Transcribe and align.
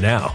now. 0.00 0.34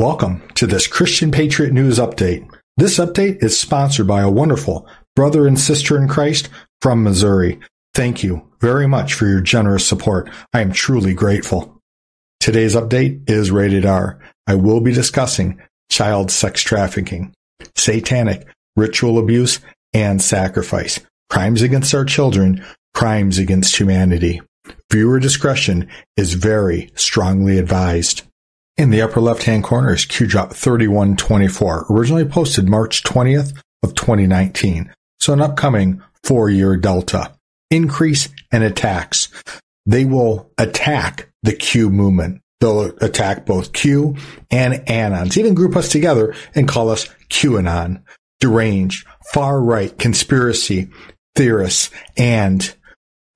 Welcome 0.00 0.42
to 0.54 0.66
this 0.66 0.86
Christian 0.86 1.30
Patriot 1.30 1.74
News 1.74 1.98
Update. 1.98 2.50
This 2.78 2.96
update 2.96 3.44
is 3.44 3.60
sponsored 3.60 4.06
by 4.06 4.22
a 4.22 4.30
wonderful 4.30 4.88
brother 5.14 5.46
and 5.46 5.60
sister 5.60 5.94
in 5.98 6.08
Christ 6.08 6.48
from 6.80 7.02
Missouri. 7.02 7.60
Thank 7.92 8.22
you 8.24 8.48
very 8.62 8.88
much 8.88 9.12
for 9.12 9.26
your 9.26 9.42
generous 9.42 9.86
support. 9.86 10.30
I 10.54 10.62
am 10.62 10.72
truly 10.72 11.12
grateful. 11.12 11.82
Today's 12.40 12.74
update 12.74 13.28
is 13.28 13.50
rated 13.50 13.84
R. 13.84 14.18
I 14.46 14.54
will 14.54 14.80
be 14.80 14.94
discussing 14.94 15.60
child 15.90 16.30
sex 16.30 16.62
trafficking, 16.62 17.34
satanic 17.76 18.48
ritual 18.76 19.18
abuse, 19.18 19.60
and 19.92 20.22
sacrifice, 20.22 20.98
crimes 21.28 21.60
against 21.60 21.94
our 21.94 22.06
children, 22.06 22.64
crimes 22.94 23.36
against 23.36 23.76
humanity. 23.76 24.40
Viewer 24.90 25.20
discretion 25.20 25.90
is 26.16 26.32
very 26.32 26.90
strongly 26.94 27.58
advised. 27.58 28.22
In 28.80 28.88
the 28.88 29.02
upper 29.02 29.20
left-hand 29.20 29.62
corner 29.62 29.92
is 29.92 30.06
QDrop 30.06 30.54
3124, 30.54 31.88
originally 31.90 32.24
posted 32.24 32.66
March 32.66 33.02
20th 33.02 33.54
of 33.82 33.94
2019. 33.94 34.90
So 35.18 35.34
an 35.34 35.42
upcoming 35.42 36.02
four-year 36.24 36.78
delta. 36.78 37.34
Increase 37.70 38.30
and 38.50 38.64
attacks. 38.64 39.28
They 39.84 40.06
will 40.06 40.50
attack 40.56 41.28
the 41.42 41.52
Q 41.52 41.90
movement. 41.90 42.40
They'll 42.62 42.84
attack 43.02 43.44
both 43.44 43.74
Q 43.74 44.16
and 44.50 44.72
Anons, 44.86 45.36
even 45.36 45.52
group 45.52 45.76
us 45.76 45.90
together 45.90 46.34
and 46.54 46.66
call 46.66 46.88
us 46.88 47.06
QAnon, 47.28 48.02
deranged, 48.40 49.06
far 49.34 49.60
right 49.60 49.96
conspiracy 49.98 50.88
theorists, 51.36 51.90
and 52.16 52.74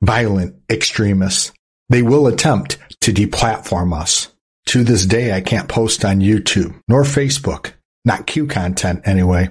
violent 0.01 0.57
extremists. 0.71 1.53
They 1.91 2.01
will 2.01 2.29
attempt 2.29 2.79
to 3.03 3.13
deplatform 3.13 3.95
us. 3.95 4.34
To 4.67 4.83
this 4.85 5.07
day, 5.07 5.33
I 5.33 5.41
can't 5.41 5.69
post 5.69 6.05
on 6.05 6.21
YouTube 6.21 6.75
nor 6.89 7.03
Facebook, 7.05 7.73
not 8.05 8.27
Q 8.27 8.47
content 8.47 9.03
anyway. 9.07 9.51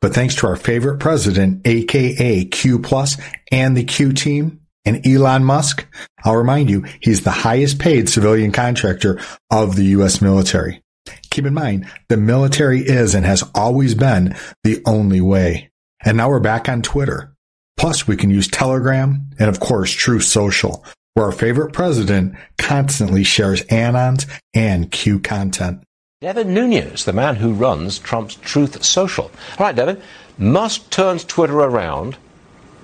But 0.00 0.14
thanks 0.14 0.34
to 0.36 0.46
our 0.46 0.56
favorite 0.56 0.98
president, 0.98 1.66
aka 1.66 2.44
Q 2.44 2.78
plus 2.78 3.16
and 3.50 3.76
the 3.76 3.84
Q 3.84 4.12
team 4.12 4.60
and 4.84 5.06
Elon 5.06 5.44
Musk, 5.44 5.86
I'll 6.24 6.36
remind 6.36 6.70
you, 6.70 6.84
he's 7.00 7.22
the 7.22 7.30
highest 7.30 7.78
paid 7.78 8.08
civilian 8.08 8.52
contractor 8.52 9.20
of 9.50 9.76
the 9.76 9.84
U.S. 9.86 10.20
military. 10.20 10.82
Keep 11.30 11.46
in 11.46 11.54
mind, 11.54 11.88
the 12.08 12.16
military 12.16 12.80
is 12.80 13.14
and 13.14 13.24
has 13.24 13.44
always 13.54 13.94
been 13.94 14.36
the 14.64 14.82
only 14.86 15.20
way. 15.20 15.70
And 16.04 16.16
now 16.16 16.28
we're 16.28 16.40
back 16.40 16.68
on 16.68 16.82
Twitter. 16.82 17.34
Plus, 17.76 18.06
we 18.06 18.16
can 18.16 18.30
use 18.30 18.48
Telegram 18.48 19.30
and, 19.38 19.48
of 19.48 19.60
course, 19.60 19.90
Truth 19.90 20.24
Social, 20.24 20.84
where 21.14 21.26
our 21.26 21.32
favorite 21.32 21.72
president 21.72 22.34
constantly 22.58 23.24
shares 23.24 23.62
Anons 23.64 24.26
and 24.54 24.90
Q 24.90 25.20
content. 25.20 25.82
Devin 26.20 26.54
Nunes, 26.54 27.04
the 27.04 27.12
man 27.12 27.36
who 27.36 27.52
runs 27.52 27.98
Trump's 27.98 28.36
Truth 28.36 28.84
Social. 28.84 29.24
All 29.58 29.66
right, 29.66 29.74
Devin, 29.74 30.00
Musk 30.38 30.88
turns 30.90 31.24
Twitter 31.24 31.58
around. 31.58 32.16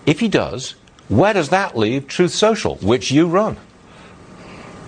If 0.06 0.20
he 0.20 0.28
does, 0.28 0.74
where 1.08 1.32
does 1.32 1.50
that 1.50 1.76
leave 1.76 2.08
Truth 2.08 2.32
Social, 2.32 2.76
which 2.76 3.10
you 3.10 3.28
run? 3.28 3.56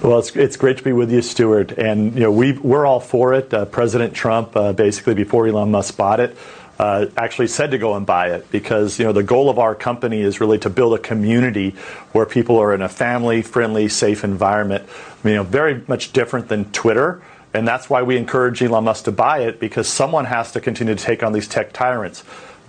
Well, 0.02 0.18
it's, 0.18 0.34
it's 0.34 0.56
great 0.56 0.78
to 0.78 0.82
be 0.82 0.92
with 0.92 1.12
you, 1.12 1.22
Stuart. 1.22 1.72
And 1.72 2.14
you 2.14 2.20
know 2.20 2.32
we 2.32 2.52
we're 2.52 2.86
all 2.86 3.00
for 3.00 3.34
it. 3.34 3.52
Uh, 3.52 3.66
President 3.66 4.14
Trump, 4.14 4.56
uh, 4.56 4.72
basically 4.72 5.14
before 5.14 5.46
Elon 5.46 5.70
Musk 5.70 5.96
bought 5.96 6.20
it, 6.20 6.36
uh, 6.80 7.10
actually 7.14 7.46
said 7.46 7.72
to 7.72 7.78
go 7.78 7.94
and 7.94 8.06
buy 8.06 8.30
it 8.30 8.50
because 8.50 8.98
you 8.98 9.04
know 9.04 9.12
the 9.12 9.22
goal 9.22 9.50
of 9.50 9.58
our 9.58 9.74
company 9.74 10.22
is 10.22 10.40
really 10.40 10.58
to 10.58 10.70
build 10.70 10.94
a 10.94 10.98
community 10.98 11.72
where 12.12 12.24
people 12.24 12.58
are 12.58 12.72
in 12.72 12.80
a 12.80 12.88
family-friendly, 12.88 13.86
safe 13.86 14.24
environment. 14.24 14.88
You 15.22 15.34
know, 15.34 15.42
very 15.42 15.82
much 15.88 16.14
different 16.14 16.48
than 16.48 16.72
Twitter. 16.72 17.22
And 17.52 17.68
that's 17.68 17.90
why 17.90 18.00
we 18.02 18.16
encourage 18.16 18.62
Elon 18.62 18.84
Musk 18.84 19.04
to 19.04 19.12
buy 19.12 19.40
it 19.40 19.60
because 19.60 19.88
someone 19.88 20.24
has 20.24 20.52
to 20.52 20.60
continue 20.60 20.94
to 20.94 21.04
take 21.04 21.22
on 21.22 21.34
these 21.34 21.46
tech 21.46 21.74
tyrants. 21.74 22.24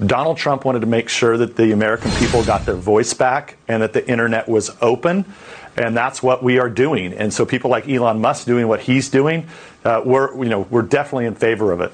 Donald 0.05 0.37
Trump 0.37 0.65
wanted 0.65 0.81
to 0.81 0.87
make 0.87 1.07
sure 1.07 1.37
that 1.37 1.55
the 1.55 1.71
American 1.71 2.11
people 2.19 2.43
got 2.43 2.65
their 2.65 2.75
voice 2.75 3.13
back 3.13 3.55
and 3.69 3.81
that 3.81 3.93
the 3.93 4.05
internet 4.09 4.49
was 4.49 4.71
open. 4.81 5.23
And 5.77 5.95
that's 5.95 6.21
what 6.21 6.43
we 6.43 6.59
are 6.59 6.69
doing. 6.69 7.13
And 7.13 7.33
so 7.33 7.45
people 7.45 7.71
like 7.71 7.87
Elon 7.87 8.19
Musk 8.19 8.45
doing 8.45 8.67
what 8.67 8.81
he's 8.81 9.07
doing, 9.07 9.47
uh, 9.85 10.01
we're, 10.03 10.35
you 10.43 10.49
know, 10.49 10.67
we're 10.69 10.81
definitely 10.81 11.27
in 11.27 11.35
favor 11.35 11.71
of 11.71 11.79
it. 11.79 11.93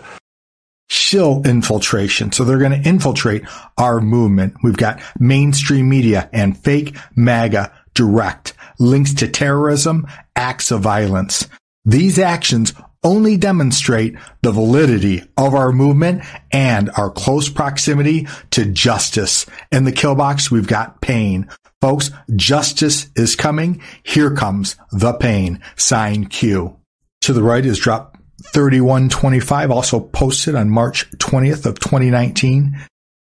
Shill 0.89 1.41
infiltration. 1.45 2.31
So 2.31 2.43
they're 2.43 2.57
going 2.57 2.81
to 2.81 2.89
infiltrate 2.89 3.43
our 3.77 3.99
movement. 3.99 4.55
We've 4.63 4.77
got 4.77 5.01
mainstream 5.19 5.89
media 5.89 6.29
and 6.31 6.57
fake 6.57 6.95
MAGA 7.15 7.73
direct 7.93 8.53
links 8.79 9.13
to 9.15 9.27
terrorism, 9.27 10.07
acts 10.35 10.71
of 10.71 10.81
violence. 10.81 11.47
These 11.83 12.19
actions 12.19 12.73
only 13.03 13.37
demonstrate 13.37 14.17
the 14.41 14.51
validity 14.51 15.23
of 15.37 15.53
our 15.53 15.71
movement 15.71 16.23
and 16.51 16.89
our 16.97 17.09
close 17.09 17.49
proximity 17.49 18.27
to 18.51 18.65
justice. 18.65 19.45
In 19.71 19.83
the 19.85 19.91
kill 19.91 20.15
box, 20.15 20.51
we've 20.51 20.67
got 20.67 21.01
pain. 21.01 21.49
Folks, 21.81 22.11
justice 22.35 23.09
is 23.15 23.35
coming. 23.35 23.81
Here 24.03 24.33
comes 24.33 24.75
the 24.91 25.13
pain. 25.13 25.61
Sign 25.75 26.25
Q. 26.25 26.77
To 27.21 27.33
the 27.33 27.43
right 27.43 27.65
is 27.65 27.79
drop 27.79 28.16
3125, 28.43 29.71
also 29.71 29.99
posted 29.99 30.55
on 30.55 30.69
March 30.69 31.09
20th 31.11 31.65
of 31.65 31.79
2019. 31.79 32.77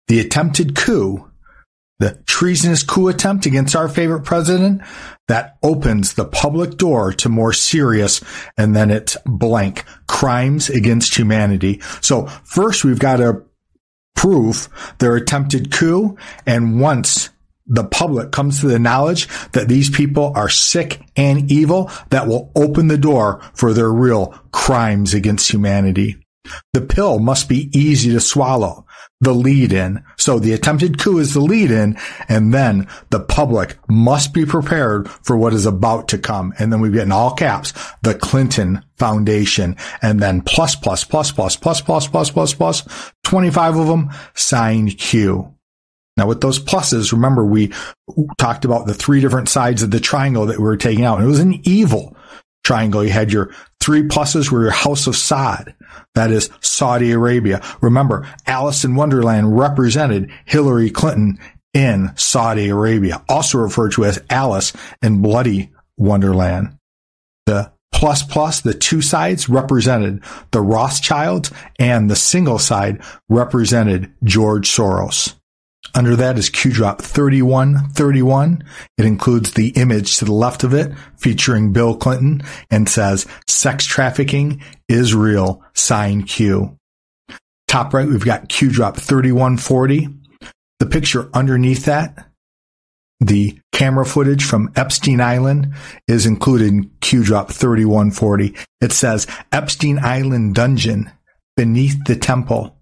The 0.08 0.20
attempted 0.20 0.76
coup 0.76 1.32
the 2.00 2.22
treasonous 2.26 2.84
coup 2.84 3.08
attempt 3.08 3.46
against 3.46 3.76
our 3.76 3.88
favorite 3.88 4.24
president 4.24 4.82
that 5.28 5.58
opens 5.64 6.14
the 6.14 6.26
public 6.26 6.78
door 6.78 7.14
to 7.14 7.30
more 7.30 7.54
serious 7.54 8.22
and 8.58 8.76
then 8.76 8.92
it's 8.92 9.16
blank 9.26 9.86
crimes 10.08 10.70
against 10.70 11.18
humanity. 11.18 11.80
So 12.02 12.26
first 12.44 12.84
we've 12.84 13.00
got 13.00 13.18
to 13.18 13.44
prove 14.14 14.68
their 15.00 15.16
attempted 15.16 15.72
coup. 15.72 16.18
And 16.46 16.80
once 16.82 17.30
the 17.68 17.84
public 17.84 18.32
comes 18.32 18.60
to 18.60 18.68
the 18.68 18.80
knowledge 18.80 19.28
that 19.52 19.68
these 19.68 19.90
people 19.90 20.32
are 20.36 20.50
sick 20.50 21.02
and 21.16 21.52
evil, 21.52 21.92
that 22.10 22.28
will 22.28 22.52
open 22.56 22.88
the 22.88 22.98
door 22.98 23.42
for 23.54 23.74
their 23.74 23.92
real 23.92 24.28
crimes 24.52 25.14
against 25.14 25.52
humanity. 25.52 26.18
The 26.74 26.82
pill 26.82 27.20
must 27.20 27.50
be 27.50 27.70
easy 27.78 28.12
to 28.12 28.20
swallow. 28.20 28.86
The 29.22 29.34
lead 29.34 29.74
in. 29.74 30.04
So 30.18 30.40
the 30.40 30.54
attempted 30.54 31.00
coup 31.00 31.18
is 31.18 31.34
the 31.34 31.40
lead 31.40 31.72
in, 31.72 31.98
and 32.28 32.54
then 32.54 32.88
the 33.10 33.22
public 33.22 33.78
must 33.90 34.34
be 34.34 34.46
prepared 34.46 35.10
for 35.10 35.38
what 35.38 35.54
is 35.54 35.66
about 35.66 36.10
to 36.10 36.18
come. 36.18 36.54
And 36.60 36.72
then 36.72 36.82
we 36.82 36.92
get 36.92 37.04
in 37.04 37.12
all 37.12 37.34
caps, 37.34 37.74
the 38.04 38.14
Clinton 38.14 38.84
Foundation, 38.98 39.78
and 40.02 40.20
then 40.20 40.42
plus, 40.42 40.76
plus, 40.76 41.04
plus, 41.04 41.32
plus, 41.32 41.56
plus, 41.56 41.82
plus, 41.82 42.08
plus, 42.08 42.30
plus, 42.30 42.54
plus, 42.54 43.12
25 43.24 43.78
of 43.78 43.88
them 43.88 44.12
signed 44.36 44.98
Q. 44.98 45.55
Now 46.18 46.28
with 46.28 46.42
those 46.42 46.60
pluses, 46.60 47.12
remember 47.12 47.46
we 47.46 47.74
talked 48.38 48.66
about 48.66 48.88
the 48.88 48.94
three 48.94 49.20
different 49.20 49.50
sides 49.50 49.84
of 49.84 49.92
the 49.92 50.00
triangle 50.00 50.46
that 50.46 50.58
we 50.58 50.64
were 50.64 50.78
taking 50.78 51.06
out. 51.06 51.22
It 51.22 51.26
was 51.26 51.40
an 51.40 51.60
evil 51.64 52.16
triangle. 52.64 53.04
You 53.04 53.12
had 53.12 53.32
your 53.32 53.54
three 53.82 54.04
pluses 54.04 54.50
were 54.50 54.64
your 54.64 54.72
house 54.72 55.08
of 55.08 55.16
Saud. 55.16 55.74
That 56.16 56.32
is 56.32 56.50
Saudi 56.62 57.12
Arabia. 57.12 57.62
Remember, 57.82 58.28
Alice 58.48 58.84
in 58.84 58.96
Wonderland 58.96 59.58
represented 59.58 60.32
Hillary 60.46 60.90
Clinton 60.90 61.38
in 61.74 62.12
Saudi 62.16 62.70
Arabia, 62.70 63.22
also 63.28 63.58
referred 63.58 63.92
to 63.92 64.06
as 64.06 64.24
Alice 64.30 64.72
in 65.02 65.22
Bloody 65.22 65.72
Wonderland. 65.98 66.78
The 67.46 67.72
plus 67.92 68.24
plus, 68.24 68.62
the 68.62 68.74
two 68.74 69.02
sides 69.02 69.50
represented 69.50 70.24
the 70.52 70.62
Rothschilds 70.62 71.52
and 71.78 72.10
the 72.10 72.16
single 72.16 72.60
side 72.60 73.02
represented 73.30 74.12
George 74.24 74.70
Soros. 74.70 75.36
Under 75.96 76.18
that 76.18 76.38
is 76.38 76.50
QDrop 76.50 77.00
3131. 77.00 78.66
It 78.98 79.06
includes 79.06 79.54
the 79.54 79.70
image 79.70 80.18
to 80.18 80.26
the 80.26 80.34
left 80.34 80.66
of 80.66 80.74
it 80.74 80.92
featuring 81.16 81.72
Bill 81.72 81.96
Clinton 81.96 82.44
and 82.70 82.90
says 82.90 83.26
sex 83.48 83.86
trafficking 83.86 84.62
is 84.90 85.16
real, 85.16 85.64
sign 85.74 86.24
Q. 86.24 86.78
Top 87.70 87.94
right, 87.94 88.08
we've 88.08 88.26
got 88.26 88.50
Q 88.50 88.72
drop 88.72 88.98
3140. 88.98 90.10
The 90.80 90.86
picture 90.86 91.30
underneath 91.34 91.86
that, 91.86 92.28
the 93.22 93.58
camera 93.72 94.06
footage 94.06 94.44
from 94.44 94.74
Epstein 94.76 95.22
Island 95.22 95.76
is 96.10 96.26
included 96.26 96.68
in 96.68 96.92
Q 97.00 97.24
drop 97.24 97.52
3140. 97.52 98.54
It 98.82 98.92
says 98.92 99.28
Epstein 99.54 100.00
Island 100.00 100.56
dungeon 100.56 101.10
beneath 101.56 102.04
the 102.04 102.18
temple, 102.18 102.78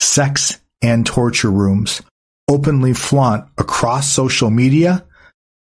sex 0.00 0.58
and 0.82 1.06
torture 1.06 1.52
rooms 1.52 2.02
openly 2.48 2.94
flaunt 2.94 3.44
across 3.58 4.08
social 4.10 4.50
media 4.50 5.04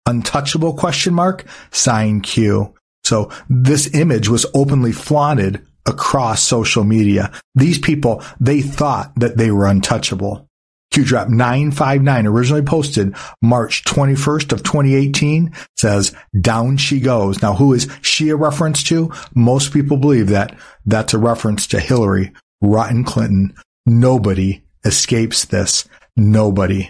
untouchable 0.05 0.73
question 0.73 1.13
mark 1.13 1.45
sign 1.71 2.21
q. 2.21 2.73
So 3.03 3.31
this 3.49 3.93
image 3.93 4.29
was 4.29 4.45
openly 4.53 4.91
flaunted 4.91 5.65
across 5.85 6.41
social 6.41 6.83
media. 6.83 7.31
These 7.55 7.79
people 7.79 8.23
they 8.39 8.61
thought 8.61 9.13
that 9.17 9.37
they 9.37 9.51
were 9.51 9.65
untouchable. 9.65 10.47
Q 10.91 11.05
drop 11.05 11.27
959 11.27 12.27
originally 12.27 12.61
posted 12.61 13.15
march 13.41 13.83
21st 13.85 14.51
of 14.51 14.63
2018 14.63 15.53
says 15.75 16.13
down 16.39 16.77
she 16.77 16.99
goes. 16.99 17.41
Now 17.41 17.55
who 17.55 17.73
is 17.73 17.89
she 18.01 18.29
a 18.29 18.35
reference 18.35 18.83
to? 18.85 19.11
Most 19.33 19.73
people 19.73 19.97
believe 19.97 20.27
that 20.29 20.57
that's 20.85 21.13
a 21.13 21.17
reference 21.17 21.67
to 21.67 21.79
hillary 21.79 22.31
rotten 22.61 23.03
clinton. 23.03 23.55
Nobody 23.85 24.63
escapes 24.85 25.45
this 25.45 25.87
nobody 26.15 26.89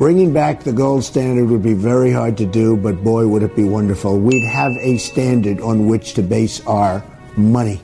Bringing 0.00 0.32
back 0.32 0.62
the 0.62 0.72
gold 0.72 1.04
standard 1.04 1.50
would 1.50 1.62
be 1.62 1.74
very 1.74 2.10
hard 2.10 2.38
to 2.38 2.46
do, 2.46 2.74
but 2.74 3.04
boy, 3.04 3.26
would 3.26 3.42
it 3.42 3.54
be 3.54 3.64
wonderful. 3.64 4.18
We'd 4.18 4.48
have 4.48 4.72
a 4.80 4.96
standard 4.96 5.60
on 5.60 5.88
which 5.88 6.14
to 6.14 6.22
base 6.22 6.64
our 6.66 7.04
money. 7.36 7.82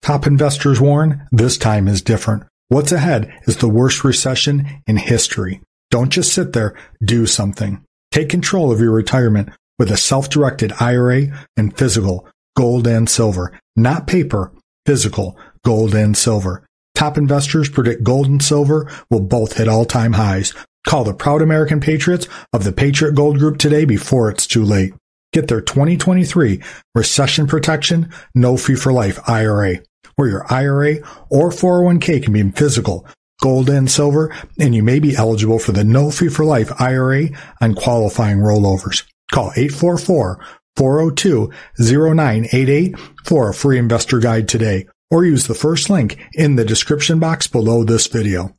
Top 0.00 0.26
investors 0.26 0.80
warn 0.80 1.28
this 1.30 1.58
time 1.58 1.88
is 1.88 2.00
different. 2.00 2.44
What's 2.68 2.90
ahead 2.90 3.38
is 3.46 3.58
the 3.58 3.68
worst 3.68 4.02
recession 4.02 4.66
in 4.86 4.96
history. 4.96 5.60
Don't 5.90 6.08
just 6.08 6.32
sit 6.32 6.54
there, 6.54 6.74
do 7.04 7.26
something. 7.26 7.84
Take 8.12 8.30
control 8.30 8.72
of 8.72 8.80
your 8.80 8.92
retirement 8.92 9.50
with 9.78 9.90
a 9.90 9.98
self-directed 9.98 10.72
IRA 10.80 11.46
and 11.58 11.76
physical 11.76 12.26
gold 12.56 12.86
and 12.86 13.10
silver, 13.10 13.52
not 13.76 14.06
paper, 14.06 14.52
physical 14.86 15.36
gold 15.62 15.94
and 15.94 16.16
silver. 16.16 16.65
Top 16.96 17.18
investors 17.18 17.68
predict 17.68 18.02
gold 18.02 18.26
and 18.26 18.42
silver 18.42 18.90
will 19.10 19.20
both 19.20 19.58
hit 19.58 19.68
all-time 19.68 20.14
highs. 20.14 20.54
Call 20.88 21.04
the 21.04 21.12
proud 21.12 21.42
American 21.42 21.78
patriots 21.78 22.26
of 22.54 22.64
the 22.64 22.72
Patriot 22.72 23.14
Gold 23.14 23.38
Group 23.38 23.58
today 23.58 23.84
before 23.84 24.30
it's 24.30 24.46
too 24.46 24.64
late. 24.64 24.94
Get 25.34 25.48
their 25.48 25.60
2023 25.60 26.62
recession 26.94 27.46
protection, 27.46 28.10
no 28.34 28.56
fee 28.56 28.76
for 28.76 28.94
life 28.94 29.18
IRA, 29.28 29.80
where 30.14 30.28
your 30.28 30.50
IRA 30.50 30.96
or 31.28 31.50
401k 31.50 32.22
can 32.22 32.32
be 32.32 32.50
physical, 32.52 33.06
gold 33.42 33.68
and 33.68 33.90
silver, 33.90 34.34
and 34.58 34.74
you 34.74 34.82
may 34.82 34.98
be 34.98 35.14
eligible 35.14 35.58
for 35.58 35.72
the 35.72 35.84
no 35.84 36.10
fee 36.10 36.30
for 36.30 36.46
life 36.46 36.72
IRA 36.80 37.28
on 37.60 37.74
qualifying 37.74 38.38
rollovers. 38.38 39.04
Call 39.30 39.52
844 39.54 40.42
402 40.76 41.52
0988 41.78 42.98
for 43.22 43.50
a 43.50 43.54
free 43.54 43.76
investor 43.76 44.18
guide 44.18 44.48
today, 44.48 44.86
or 45.10 45.24
use 45.24 45.46
the 45.46 45.54
first 45.54 45.88
link 45.90 46.18
in 46.34 46.56
the 46.56 46.64
description 46.64 47.18
box 47.18 47.46
below 47.46 47.84
this 47.84 48.06
video. 48.06 48.54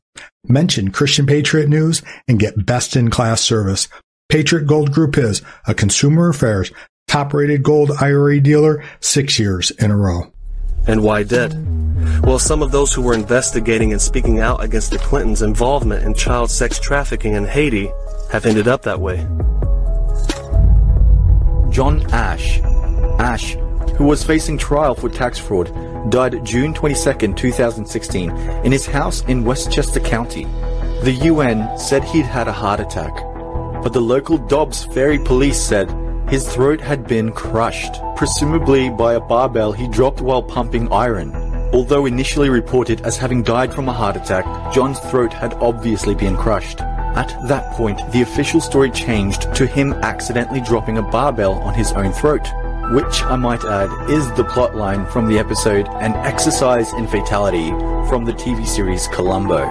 Mention 0.46 0.90
Christian 0.90 1.26
Patriot 1.26 1.68
News 1.68 2.02
and 2.26 2.38
get 2.38 2.66
best 2.66 2.96
in 2.96 3.10
class 3.10 3.40
service. 3.40 3.88
Patriot 4.28 4.66
Gold 4.66 4.92
Group 4.92 5.16
is 5.16 5.42
a 5.66 5.74
consumer 5.74 6.28
affairs 6.28 6.70
top 7.08 7.32
rated 7.32 7.62
gold 7.62 7.90
IRA 8.00 8.40
dealer 8.40 8.84
six 9.00 9.38
years 9.38 9.70
in 9.72 9.90
a 9.90 9.96
row. 9.96 10.30
And 10.86 11.02
why 11.02 11.22
dead? 11.22 11.52
Well, 12.22 12.38
some 12.38 12.62
of 12.62 12.70
those 12.70 12.92
who 12.92 13.02
were 13.02 13.14
investigating 13.14 13.92
and 13.92 14.00
speaking 14.00 14.40
out 14.40 14.62
against 14.62 14.90
the 14.90 14.98
Clintons' 14.98 15.42
involvement 15.42 16.04
in 16.04 16.14
child 16.14 16.50
sex 16.50 16.78
trafficking 16.78 17.34
in 17.34 17.44
Haiti 17.44 17.90
have 18.30 18.46
ended 18.46 18.68
up 18.68 18.82
that 18.82 19.00
way. 19.00 19.26
John 21.70 22.06
Ashe. 22.12 22.60
Ashe, 23.18 23.56
who 23.98 24.04
was 24.04 24.22
facing 24.22 24.56
trial 24.56 24.94
for 24.94 25.08
tax 25.08 25.38
fraud, 25.38 25.68
died 26.08 26.44
June 26.44 26.72
22, 26.72 27.34
2016, 27.34 28.30
in 28.30 28.70
his 28.70 28.86
house 28.86 29.22
in 29.24 29.44
Westchester 29.44 29.98
County. 29.98 30.44
The 31.02 31.18
UN 31.24 31.76
said 31.76 32.04
he'd 32.04 32.24
had 32.24 32.46
a 32.46 32.52
heart 32.52 32.78
attack, 32.78 33.12
but 33.82 33.92
the 33.92 34.00
local 34.00 34.38
Dobbs 34.38 34.84
Ferry 34.84 35.18
police 35.18 35.60
said 35.60 35.90
his 36.28 36.48
throat 36.48 36.80
had 36.80 37.08
been 37.08 37.32
crushed, 37.32 37.96
presumably 38.14 38.88
by 38.88 39.14
a 39.14 39.20
barbell 39.20 39.72
he 39.72 39.88
dropped 39.88 40.20
while 40.20 40.44
pumping 40.44 40.90
iron. 40.92 41.34
Although 41.72 42.06
initially 42.06 42.50
reported 42.50 43.00
as 43.00 43.16
having 43.16 43.42
died 43.42 43.74
from 43.74 43.88
a 43.88 43.92
heart 43.92 44.16
attack, 44.16 44.44
John's 44.72 45.00
throat 45.00 45.32
had 45.32 45.54
obviously 45.54 46.14
been 46.14 46.36
crushed. 46.36 46.80
At 46.80 47.36
that 47.48 47.72
point, 47.72 48.00
the 48.12 48.22
official 48.22 48.60
story 48.60 48.92
changed 48.92 49.52
to 49.56 49.66
him 49.66 49.92
accidentally 50.04 50.60
dropping 50.60 50.98
a 50.98 51.02
barbell 51.02 51.54
on 51.54 51.74
his 51.74 51.92
own 51.92 52.12
throat 52.12 52.46
which 52.92 53.22
I 53.24 53.36
might 53.36 53.64
add 53.66 54.10
is 54.10 54.26
the 54.32 54.44
plotline 54.44 55.10
from 55.12 55.28
the 55.28 55.38
episode 55.38 55.86
An 56.00 56.14
Exercise 56.14 56.90
in 56.94 57.06
Fatality 57.06 57.68
from 58.08 58.24
the 58.24 58.32
TV 58.32 58.66
series 58.66 59.06
Columbo. 59.08 59.66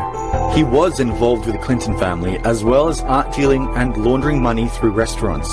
He 0.54 0.64
was 0.64 1.00
involved 1.00 1.48
with 1.48 1.56
the 1.56 1.62
Clinton 1.62 1.98
family 1.98 2.38
as 2.40 2.64
well 2.64 2.90
as 2.90 3.02
art 3.02 3.34
dealing 3.34 3.74
and 3.76 3.98
laundering 3.98 4.40
money 4.40 4.68
through 4.68 4.92
restaurants. 4.92 5.50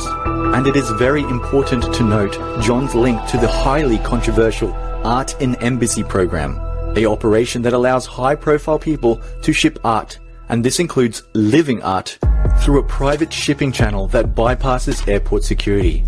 And 0.55 0.67
it 0.67 0.77
is 0.77 0.91
very 0.99 1.23
important 1.23 1.85
to 1.95 2.03
note 2.03 2.35
John's 2.63 2.95
link 2.95 3.25
to 3.29 3.39
the 3.39 3.49
highly 3.49 3.97
controversial 3.99 4.71
Art 5.03 5.41
in 5.41 5.55
Embassy 5.57 6.05
program, 6.05 6.59
a 6.97 7.07
operation 7.07 7.63
that 7.63 7.73
allows 7.73 8.05
high 8.05 8.35
profile 8.35 8.79
people 8.79 9.23
to 9.43 9.55
ship 9.55 9.79
art, 9.85 10.19
and 10.51 10.63
this 10.63 10.81
includes 10.81 11.23
living 11.33 11.83
art, 11.83 12.19
through 12.59 12.81
a 12.81 12.85
private 12.85 13.33
shipping 13.33 13.73
channel 13.73 14.07
that 14.09 14.35
bypasses 14.35 15.09
airport 15.09 15.45
security. 15.45 16.05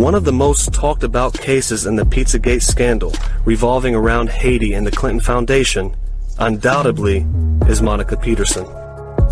One 0.00 0.14
of 0.14 0.24
the 0.24 0.32
most 0.32 0.72
talked 0.72 1.04
about 1.04 1.34
cases 1.34 1.84
in 1.84 1.96
the 1.96 2.06
Pizzagate 2.06 2.62
scandal 2.62 3.12
revolving 3.44 3.94
around 3.94 4.30
Haiti 4.30 4.72
and 4.72 4.86
the 4.86 4.90
Clinton 4.90 5.20
Foundation, 5.20 5.94
undoubtedly, 6.38 7.26
is 7.68 7.82
Monica 7.82 8.16
Petersen. 8.16 8.79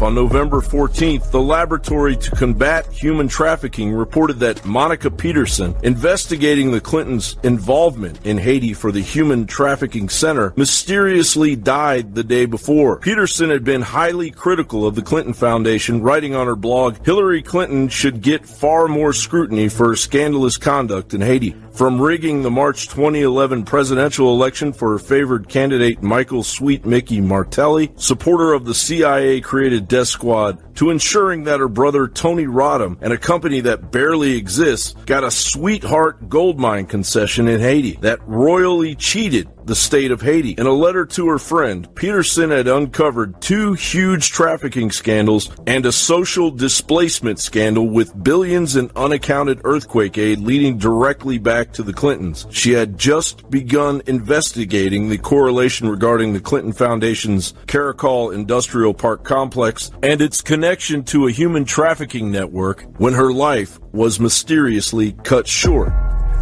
On 0.00 0.14
November 0.14 0.61
14th, 0.61 1.33
the 1.33 1.40
Laboratory 1.40 2.17
to 2.17 2.31
Combat 2.31 2.87
Human 2.93 3.26
Trafficking 3.26 3.93
reported 3.93 4.38
that 4.38 4.64
Monica 4.64 5.11
Petersen, 5.11 5.75
investigating 5.83 6.71
the 6.71 6.81
Clintons' 6.81 7.37
involvement 7.43 8.25
in 8.25 8.38
Haiti 8.38 8.75
for 8.75 8.93
the 8.93 9.00
Human 9.00 9.45
Trafficking 9.45 10.09
Center, 10.09 10.52
mysteriously 10.57 11.57
died 11.57 12.14
the 12.14 12.23
day 12.23 12.47
before. 12.47 13.00
Petersen 13.00 13.50
had 13.50 13.64
been 13.64 13.83
highly 13.83 14.31
critical 14.31 14.87
of 14.87 14.95
the 14.95 15.02
Clinton 15.02 15.35
Foundation, 15.35 16.00
writing 16.00 16.33
on 16.33 16.47
her 16.47 16.57
blog, 16.57 17.05
Hillary 17.05 17.43
Clinton 17.43 17.88
should 17.88 18.23
get 18.23 18.47
far 18.47 18.87
more 18.87 19.12
scrutiny 19.12 19.69
for 19.69 19.88
her 19.88 19.97
scandalous 19.97 20.57
conduct 20.57 21.12
in 21.12 21.21
Haiti. 21.21 21.57
From 21.78 22.02
rigging 22.02 22.42
the 22.42 22.50
March 22.50 22.88
2011 22.88 23.64
presidential 23.64 24.35
election 24.35 24.73
for 24.73 24.99
favored 24.99 25.49
candidate 25.49 26.02
Michael 26.02 26.42
Sweet 26.42 26.85
Mickey 26.85 27.20
Martelly, 27.20 27.92
supporter 27.94 28.52
of 28.52 28.64
the 28.64 28.75
CIA 28.75 29.40
created 29.40 29.87
death 29.87 30.08
squad, 30.08 30.75
to 30.75 30.90
ensuring 30.90 31.44
that 31.44 31.61
her 31.61 31.68
brother 31.68 32.08
Tony 32.08 32.47
Rodham 32.47 32.99
and 33.00 33.12
a 33.12 33.16
company 33.16 33.61
that 33.61 33.92
barely 33.92 34.37
exists 34.37 34.94
got 35.06 35.23
a 35.23 35.30
sweetheart 35.30 36.28
gold 36.28 36.58
mine 36.58 36.87
concession 36.87 37.47
in 37.47 37.61
Haiti 37.61 37.92
that 38.00 38.26
royally 38.26 38.97
cheated 38.97 39.49
the 39.68 39.75
state 39.76 40.10
of 40.10 40.22
Haiti. 40.22 40.52
In 40.52 40.66
a 40.66 40.72
letter 40.72 41.04
to 41.04 41.28
her 41.28 41.38
friend, 41.38 41.94
Petersen 41.94 42.50
had 42.50 42.66
uncovered 42.66 43.40
two 43.40 43.75
huge 43.75 44.30
trafficking 44.30 44.90
scandals 44.90 45.50
and 45.66 45.84
a 45.84 45.92
social 45.92 46.50
displacement 46.50 47.38
scandal 47.38 47.87
with 47.87 48.25
billions 48.25 48.76
in 48.76 48.90
unaccounted 48.96 49.60
earthquake 49.64 50.16
aid 50.16 50.40
leading 50.40 50.78
directly 50.78 51.38
back 51.38 51.72
to 51.75 51.82
the 51.82 51.92
Clintons. 51.92 52.46
She 52.50 52.72
had 52.72 52.98
just 52.98 53.48
begun 53.50 54.02
investigating 54.06 55.08
the 55.08 55.18
correlation 55.18 55.88
regarding 55.88 56.32
the 56.32 56.40
Clinton 56.40 56.72
Foundation's 56.72 57.52
Caracol 57.66 58.34
Industrial 58.34 58.94
Park 58.94 59.22
complex 59.22 59.90
and 60.02 60.22
its 60.22 60.40
connection 60.40 61.04
to 61.04 61.26
a 61.26 61.30
human 61.30 61.66
trafficking 61.66 62.30
network 62.32 62.82
when 62.96 63.12
her 63.12 63.32
life 63.32 63.78
was 63.92 64.18
mysteriously 64.18 65.12
cut 65.25 65.46
short. 65.46 65.92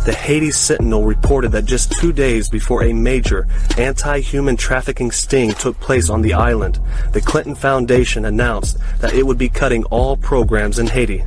The 0.07 0.15
Haiti 0.15 0.53
Sentinel 0.53 1.03
reported 1.03 1.51
that 1.51 1.65
just 1.65 1.91
two 1.91 2.13
days 2.13 2.49
before 2.49 2.85
a 2.85 2.93
major 2.93 3.49
anti-human 3.77 4.57
trafficking 4.57 5.11
sting 5.11 5.51
took 5.51 5.81
place 5.81 6.11
on 6.11 6.23
the 6.23 6.33
island, 6.33 6.79
the 7.13 7.21
Clinton 7.21 7.57
Foundation 7.57 8.25
announced 8.25 8.79
that 9.01 9.15
it 9.15 9.27
would 9.27 9.37
be 9.37 9.49
cutting 9.49 9.83
all 9.87 10.17
programs 10.17 10.79
in 10.79 10.87
Haiti. 10.87 11.25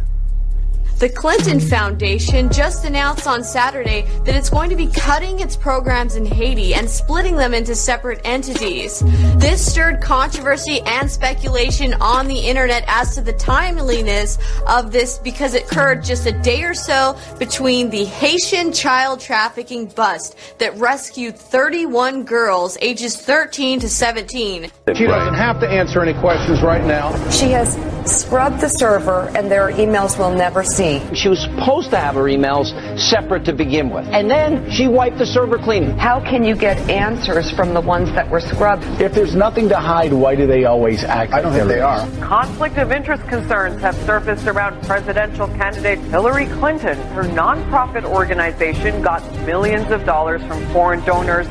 The 1.00 1.08
Clinton 1.08 1.62
Foundation 1.62 2.52
just 2.52 2.84
announced 2.84 3.26
on 3.26 3.42
Saturday 3.42 4.02
that 4.26 4.36
it's 4.36 4.50
going 4.50 4.70
to 4.70 4.76
be 4.76 4.88
cutting 4.88 5.40
its 5.40 5.56
programs 5.56 6.18
in 6.18 6.26
Haiti 6.26 6.74
and 6.74 6.90
splitting 6.90 7.38
them 7.38 7.54
into 7.54 7.74
separate 7.74 8.20
entities. 8.26 9.00
This 9.38 9.66
stirred 9.66 10.02
controversy 10.02 10.82
and 10.82 11.10
speculation 11.10 11.94
on 12.02 12.28
the 12.28 12.38
internet 12.38 12.84
as 12.88 13.16
to 13.16 13.22
the 13.22 13.32
timeliness 13.32 14.40
of 14.68 14.92
this 14.92 15.20
because 15.20 15.54
it 15.54 15.64
occurred 15.64 16.04
just 16.04 16.26
a 16.26 16.34
day 16.34 16.64
or 16.64 16.74
so 16.74 17.18
between 17.40 17.90
the 17.90 18.04
Haitian 18.04 18.74
child 18.74 19.22
trafficking 19.22 19.86
bust 19.86 20.36
that 20.58 20.76
rescued 20.76 21.38
31 21.38 22.26
girls 22.26 22.78
ages 22.82 23.16
13 23.16 23.80
to 23.80 23.88
17. 23.88 24.70
She 24.96 25.06
doesn't 25.06 25.34
have 25.36 25.62
to 25.62 25.70
answer 25.70 26.02
any 26.02 26.20
questions 26.20 26.62
right 26.62 26.84
now. 26.84 27.16
She 27.30 27.52
has 27.52 27.78
scrubbed 28.06 28.60
the 28.60 28.68
server 28.68 29.32
and 29.34 29.50
their 29.50 29.70
emails 29.72 30.20
will 30.20 30.36
never 30.36 30.62
see. 30.62 30.89
She 31.14 31.30
was 31.30 31.40
supposed 31.42 31.92
to 31.92 31.98
have 31.98 32.16
her 32.16 32.24
emails 32.24 32.68
separate 33.00 33.46
to 33.46 33.54
begin 33.54 33.90
with. 33.90 34.08
And 34.08 34.30
then 34.30 34.70
she 34.72 34.88
wiped 34.88 35.18
the 35.18 35.26
server 35.26 35.58
clean. 35.58 35.98
How 35.98 36.20
can 36.20 36.44
you 36.44 36.56
get 36.56 36.78
answers 36.90 37.52
from 37.52 37.74
the 37.74 37.82
ones 37.82 38.12
that 38.14 38.30
were 38.30 38.40
scrubbed? 38.40 38.84
If 39.02 39.14
there's 39.14 39.36
nothing 39.36 39.70
to 39.70 39.78
hide, 39.78 40.14
why 40.14 40.36
do 40.36 40.48
they 40.48 40.66
always 40.66 41.04
act? 41.04 41.34
I 41.34 41.42
don't 41.42 41.54
think 41.54 41.68
they 41.68 41.82
are. 41.82 42.08
Conflict 42.20 42.78
of 42.78 42.92
interest 42.92 43.24
concerns 43.28 43.82
have 43.82 43.96
surfaced 44.06 44.48
around 44.48 44.82
presidential 44.84 45.48
candidate 45.48 46.00
Hillary 46.00 46.48
Clinton. 46.48 46.98
Her 47.14 47.24
nonprofit 47.24 48.04
organization 48.04 49.02
got 49.02 49.22
millions 49.46 49.92
of 49.92 50.06
dollars 50.06 50.42
from 50.44 50.66
foreign 50.74 51.04
donors 51.06 51.48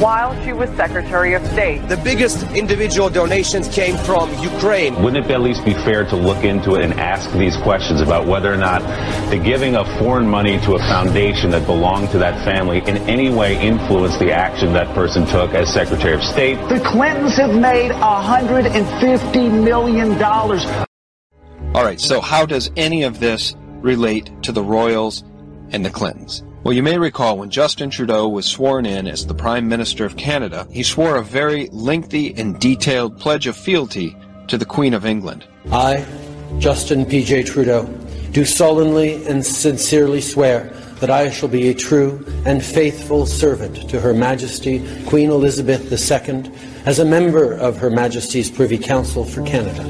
while 0.00 0.34
she 0.44 0.52
was 0.52 0.68
Secretary 0.70 1.34
of 1.34 1.46
State. 1.48 1.86
The 1.88 1.96
biggest 1.98 2.42
individual 2.52 3.08
donations 3.08 3.68
came 3.68 3.96
from 3.98 4.30
Ukraine. 4.42 5.00
Wouldn't 5.02 5.26
it 5.26 5.30
at 5.30 5.40
least 5.40 5.64
be 5.64 5.74
fair 5.74 6.04
to 6.06 6.16
look 6.16 6.44
into 6.44 6.74
it 6.74 6.82
and 6.82 6.94
ask 6.94 7.30
these 7.32 7.56
questions 7.58 8.00
about 8.00 8.26
whether 8.26 8.52
or 8.52 8.56
not 8.80 9.30
the 9.30 9.38
giving 9.38 9.76
of 9.76 9.86
foreign 9.98 10.26
money 10.26 10.58
to 10.60 10.74
a 10.74 10.78
foundation 10.78 11.50
that 11.50 11.66
belonged 11.66 12.10
to 12.10 12.18
that 12.18 12.42
family 12.44 12.78
in 12.78 12.96
any 13.08 13.30
way 13.30 13.60
influenced 13.60 14.18
the 14.18 14.32
action 14.32 14.72
that 14.72 14.94
person 14.94 15.26
took 15.26 15.52
as 15.52 15.72
Secretary 15.72 16.14
of 16.14 16.22
State? 16.22 16.56
The 16.68 16.80
Clintons 16.80 17.36
have 17.36 17.54
made 17.54 17.90
$150 17.90 19.64
million. 19.64 20.22
All 21.74 21.84
right, 21.84 22.00
so 22.00 22.20
how 22.20 22.46
does 22.46 22.70
any 22.76 23.02
of 23.02 23.20
this 23.20 23.54
relate 23.80 24.30
to 24.42 24.52
the 24.52 24.62
Royals 24.62 25.24
and 25.70 25.84
the 25.84 25.90
Clintons? 25.90 26.42
Well, 26.64 26.74
you 26.74 26.82
may 26.82 26.96
recall 26.96 27.38
when 27.38 27.50
Justin 27.50 27.90
Trudeau 27.90 28.28
was 28.28 28.46
sworn 28.46 28.86
in 28.86 29.08
as 29.08 29.26
the 29.26 29.34
Prime 29.34 29.68
Minister 29.68 30.04
of 30.04 30.16
Canada, 30.16 30.66
he 30.70 30.82
swore 30.82 31.16
a 31.16 31.22
very 31.22 31.68
lengthy 31.72 32.34
and 32.34 32.58
detailed 32.58 33.18
pledge 33.18 33.46
of 33.46 33.56
fealty 33.56 34.16
to 34.46 34.56
the 34.56 34.64
Queen 34.64 34.94
of 34.94 35.04
England. 35.04 35.44
I, 35.72 36.06
Justin 36.58 37.04
P.J. 37.04 37.44
Trudeau, 37.44 37.88
do 38.32 38.44
solemnly 38.44 39.24
and 39.26 39.44
sincerely 39.44 40.20
swear 40.20 40.72
that 41.00 41.10
I 41.10 41.30
shall 41.30 41.48
be 41.48 41.68
a 41.68 41.74
true 41.74 42.24
and 42.46 42.64
faithful 42.64 43.26
servant 43.26 43.90
to 43.90 44.00
Her 44.00 44.14
Majesty 44.14 44.82
Queen 45.04 45.30
Elizabeth 45.30 45.92
II 45.92 46.50
as 46.86 46.98
a 46.98 47.04
member 47.04 47.52
of 47.52 47.76
Her 47.76 47.90
Majesty's 47.90 48.50
Privy 48.50 48.78
Council 48.78 49.24
for 49.24 49.44
Canada. 49.44 49.84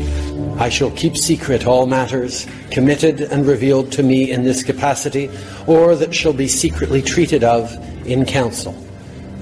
I 0.58 0.68
shall 0.68 0.90
keep 0.92 1.16
secret 1.16 1.66
all 1.66 1.86
matters 1.86 2.46
committed 2.70 3.20
and 3.20 3.46
revealed 3.46 3.92
to 3.92 4.02
me 4.02 4.30
in 4.30 4.42
this 4.42 4.62
capacity, 4.62 5.30
or 5.66 5.94
that 5.96 6.14
shall 6.14 6.32
be 6.32 6.48
secretly 6.48 7.02
treated 7.02 7.44
of 7.44 7.72
in 8.06 8.24
council. 8.24 8.74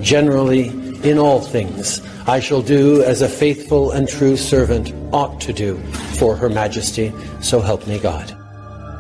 Generally, 0.01 0.69
in 1.09 1.19
all 1.19 1.41
things, 1.41 2.01
I 2.27 2.41
shall 2.41 2.63
do 2.63 3.03
as 3.03 3.23
a 3.23 3.29
faithful 3.29 3.93
and 3.93 4.09
true 4.09 4.37
servant 4.37 4.93
ought 5.13 5.41
to 5.43 5.53
do 5.53 5.79
for 6.19 6.37
Her 6.37 6.49
Majesty, 6.49 7.13
so 7.41 7.61
help 7.61 7.87
me 7.87 7.99
God. 7.99 8.40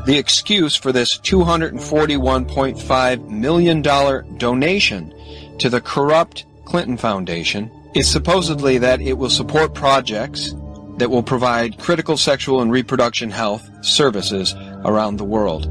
The 0.07 0.19
excuse 0.19 0.75
for 0.75 0.93
this 0.93 1.19
$241.5 1.19 3.29
million 3.29 3.83
donation 3.83 5.15
to 5.59 5.69
the 5.69 5.81
corrupt 5.81 6.47
Clinton 6.65 6.97
Foundation 6.97 7.71
is 7.95 8.09
supposedly 8.09 8.79
that 8.79 9.01
it 9.01 9.15
will 9.15 9.29
support 9.29 9.75
projects 9.75 10.55
that 10.97 11.11
will 11.11 11.23
provide 11.23 11.79
critical 11.79 12.17
sexual 12.17 12.63
and 12.63 12.73
reproduction 12.73 13.31
health 13.31 13.69
services 13.85 14.55
around 14.85 15.17
the 15.17 15.25
world. 15.25 15.69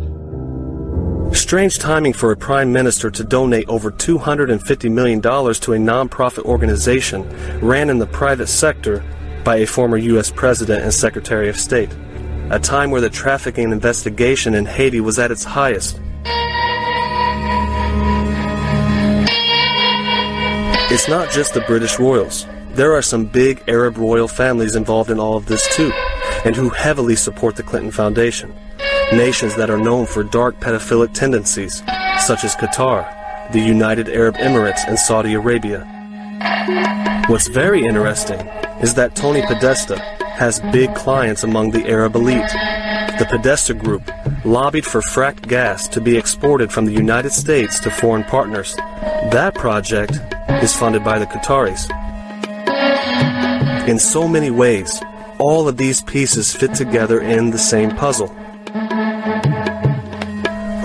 Strange 1.35 1.77
timing 1.77 2.13
for 2.13 2.31
a 2.31 2.37
prime 2.37 2.73
minister 2.73 3.11
to 3.11 3.23
donate 3.23 3.69
over 3.69 3.91
$250 3.91 4.91
million 4.91 5.21
to 5.21 5.29
a 5.29 5.77
nonprofit 5.77 6.43
organization 6.45 7.29
ran 7.59 7.89
in 7.89 7.99
the 7.99 8.07
private 8.07 8.47
sector 8.47 9.03
by 9.43 9.57
a 9.57 9.67
former 9.67 9.97
U.S. 9.97 10.31
president 10.31 10.83
and 10.83 10.93
secretary 10.93 11.47
of 11.47 11.57
state, 11.57 11.95
a 12.51 12.59
time 12.59 12.89
where 12.89 13.01
the 13.01 13.09
trafficking 13.09 13.71
investigation 13.71 14.55
in 14.55 14.65
Haiti 14.65 14.99
was 15.01 15.19
at 15.19 15.29
its 15.29 15.43
highest. 15.43 15.99
It's 20.91 21.07
not 21.07 21.29
just 21.29 21.53
the 21.53 21.61
British 21.67 21.99
royals. 21.99 22.47
There 22.71 22.93
are 22.95 23.03
some 23.03 23.25
big 23.25 23.63
Arab 23.67 23.97
royal 23.97 24.27
families 24.27 24.75
involved 24.75 25.11
in 25.11 25.19
all 25.19 25.37
of 25.37 25.45
this 25.45 25.67
too, 25.75 25.91
and 26.43 26.55
who 26.55 26.69
heavily 26.69 27.15
support 27.15 27.55
the 27.55 27.61
Clinton 27.61 27.91
Foundation. 27.91 28.51
Nations 29.13 29.55
that 29.55 29.69
are 29.69 29.77
known 29.77 30.07
for 30.07 30.23
dark 30.23 30.59
pedophilic 30.59 31.13
tendencies, 31.13 31.83
such 32.25 32.43
as 32.43 32.55
Qatar, 32.55 33.51
the 33.51 33.59
United 33.59 34.09
Arab 34.09 34.35
Emirates, 34.37 34.87
and 34.87 34.97
Saudi 34.97 35.35
Arabia. 35.35 35.85
What's 37.27 37.47
very 37.47 37.85
interesting 37.85 38.39
is 38.81 38.95
that 38.95 39.15
Tony 39.15 39.43
Podesta 39.45 40.18
has 40.39 40.61
big 40.71 40.95
clients 40.95 41.43
among 41.43 41.71
the 41.71 41.85
Arab 41.85 42.15
elite. 42.15 42.49
The 43.19 43.27
Podesta 43.29 43.73
Group 43.73 44.09
lobbied 44.45 44.85
for 44.85 45.01
fracked 45.01 45.49
gas 45.49 45.85
to 45.89 45.99
be 45.99 46.15
exported 46.15 46.71
from 46.71 46.85
the 46.85 46.93
United 46.93 47.33
States 47.33 47.77
to 47.81 47.91
foreign 47.91 48.23
partners. 48.23 48.73
That 49.33 49.53
project 49.53 50.13
is 50.63 50.73
funded 50.73 51.03
by 51.03 51.19
the 51.19 51.25
Qataris. 51.25 51.89
In 53.89 53.99
so 53.99 54.29
many 54.29 54.49
ways, 54.49 55.01
all 55.39 55.67
of 55.67 55.75
these 55.75 56.01
pieces 56.03 56.55
fit 56.55 56.73
together 56.73 57.19
in 57.19 57.51
the 57.51 57.57
same 57.57 57.91
puzzle. 57.97 58.29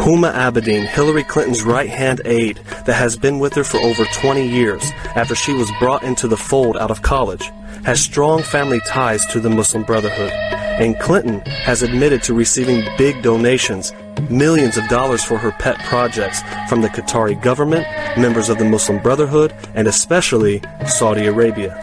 Huma 0.03 0.35
Abedin, 0.35 0.85
Hillary 0.85 1.23
Clinton's 1.23 1.62
right 1.62 1.88
hand 1.88 2.21
aide 2.25 2.57
that 2.87 2.95
has 2.95 3.17
been 3.17 3.38
with 3.38 3.55
her 3.55 3.62
for 3.62 3.79
over 3.79 4.05
20 4.05 4.49
years 4.49 4.83
after 5.14 5.37
she 5.37 5.55
was 5.55 5.71
brought 5.79 6.03
into 6.03 6.27
the 6.27 6.37
fold 6.37 6.77
out 6.77 6.90
of 6.90 7.03
college, 7.03 7.53
has 7.85 8.01
strong 8.01 8.42
family 8.42 8.81
ties 8.87 9.27
to 9.27 9.40
the 9.40 9.51
Muslim 9.51 9.83
Brotherhood. 9.83 10.33
And 10.33 10.99
Clinton 10.99 11.40
has 11.42 11.83
admitted 11.83 12.23
to 12.25 12.35
receiving 12.35 12.83
big 12.97 13.23
donations, 13.23 13.92
millions 14.31 14.77
of 14.77 14.88
dollars 14.88 15.23
for 15.23 15.37
her 15.38 15.53
pet 15.53 15.79
projects 15.81 16.40
from 16.68 16.81
the 16.81 16.88
Qatari 16.88 17.40
government, 17.40 17.87
members 18.18 18.49
of 18.49 18.59
the 18.59 18.64
Muslim 18.64 19.01
Brotherhood, 19.01 19.55
and 19.75 19.87
especially 19.87 20.62
Saudi 20.87 21.27
Arabia. 21.27 21.81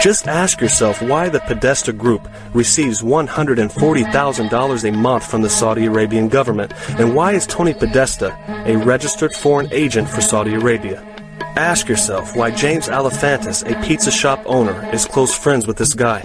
Just 0.00 0.28
ask 0.28 0.60
yourself 0.60 1.02
why 1.02 1.28
the 1.28 1.40
Podesta 1.40 1.92
Group 1.92 2.28
receives 2.54 3.02
$140,000 3.02 4.88
a 4.88 4.92
month 4.92 5.30
from 5.30 5.42
the 5.42 5.50
Saudi 5.50 5.86
Arabian 5.86 6.28
government, 6.28 6.72
and 6.98 7.14
why 7.14 7.32
is 7.32 7.46
Tony 7.46 7.74
Podesta 7.74 8.36
a 8.66 8.76
registered 8.76 9.34
foreign 9.34 9.68
agent 9.72 10.08
for 10.08 10.20
Saudi 10.20 10.54
Arabia? 10.54 11.15
Ask 11.56 11.88
yourself 11.88 12.36
why 12.36 12.50
James 12.50 12.88
Alefantis, 12.88 13.62
a 13.64 13.80
pizza 13.86 14.10
shop 14.10 14.42
owner, 14.46 14.88
is 14.92 15.04
close 15.04 15.36
friends 15.36 15.66
with 15.66 15.76
this 15.76 15.94
guy. 15.94 16.24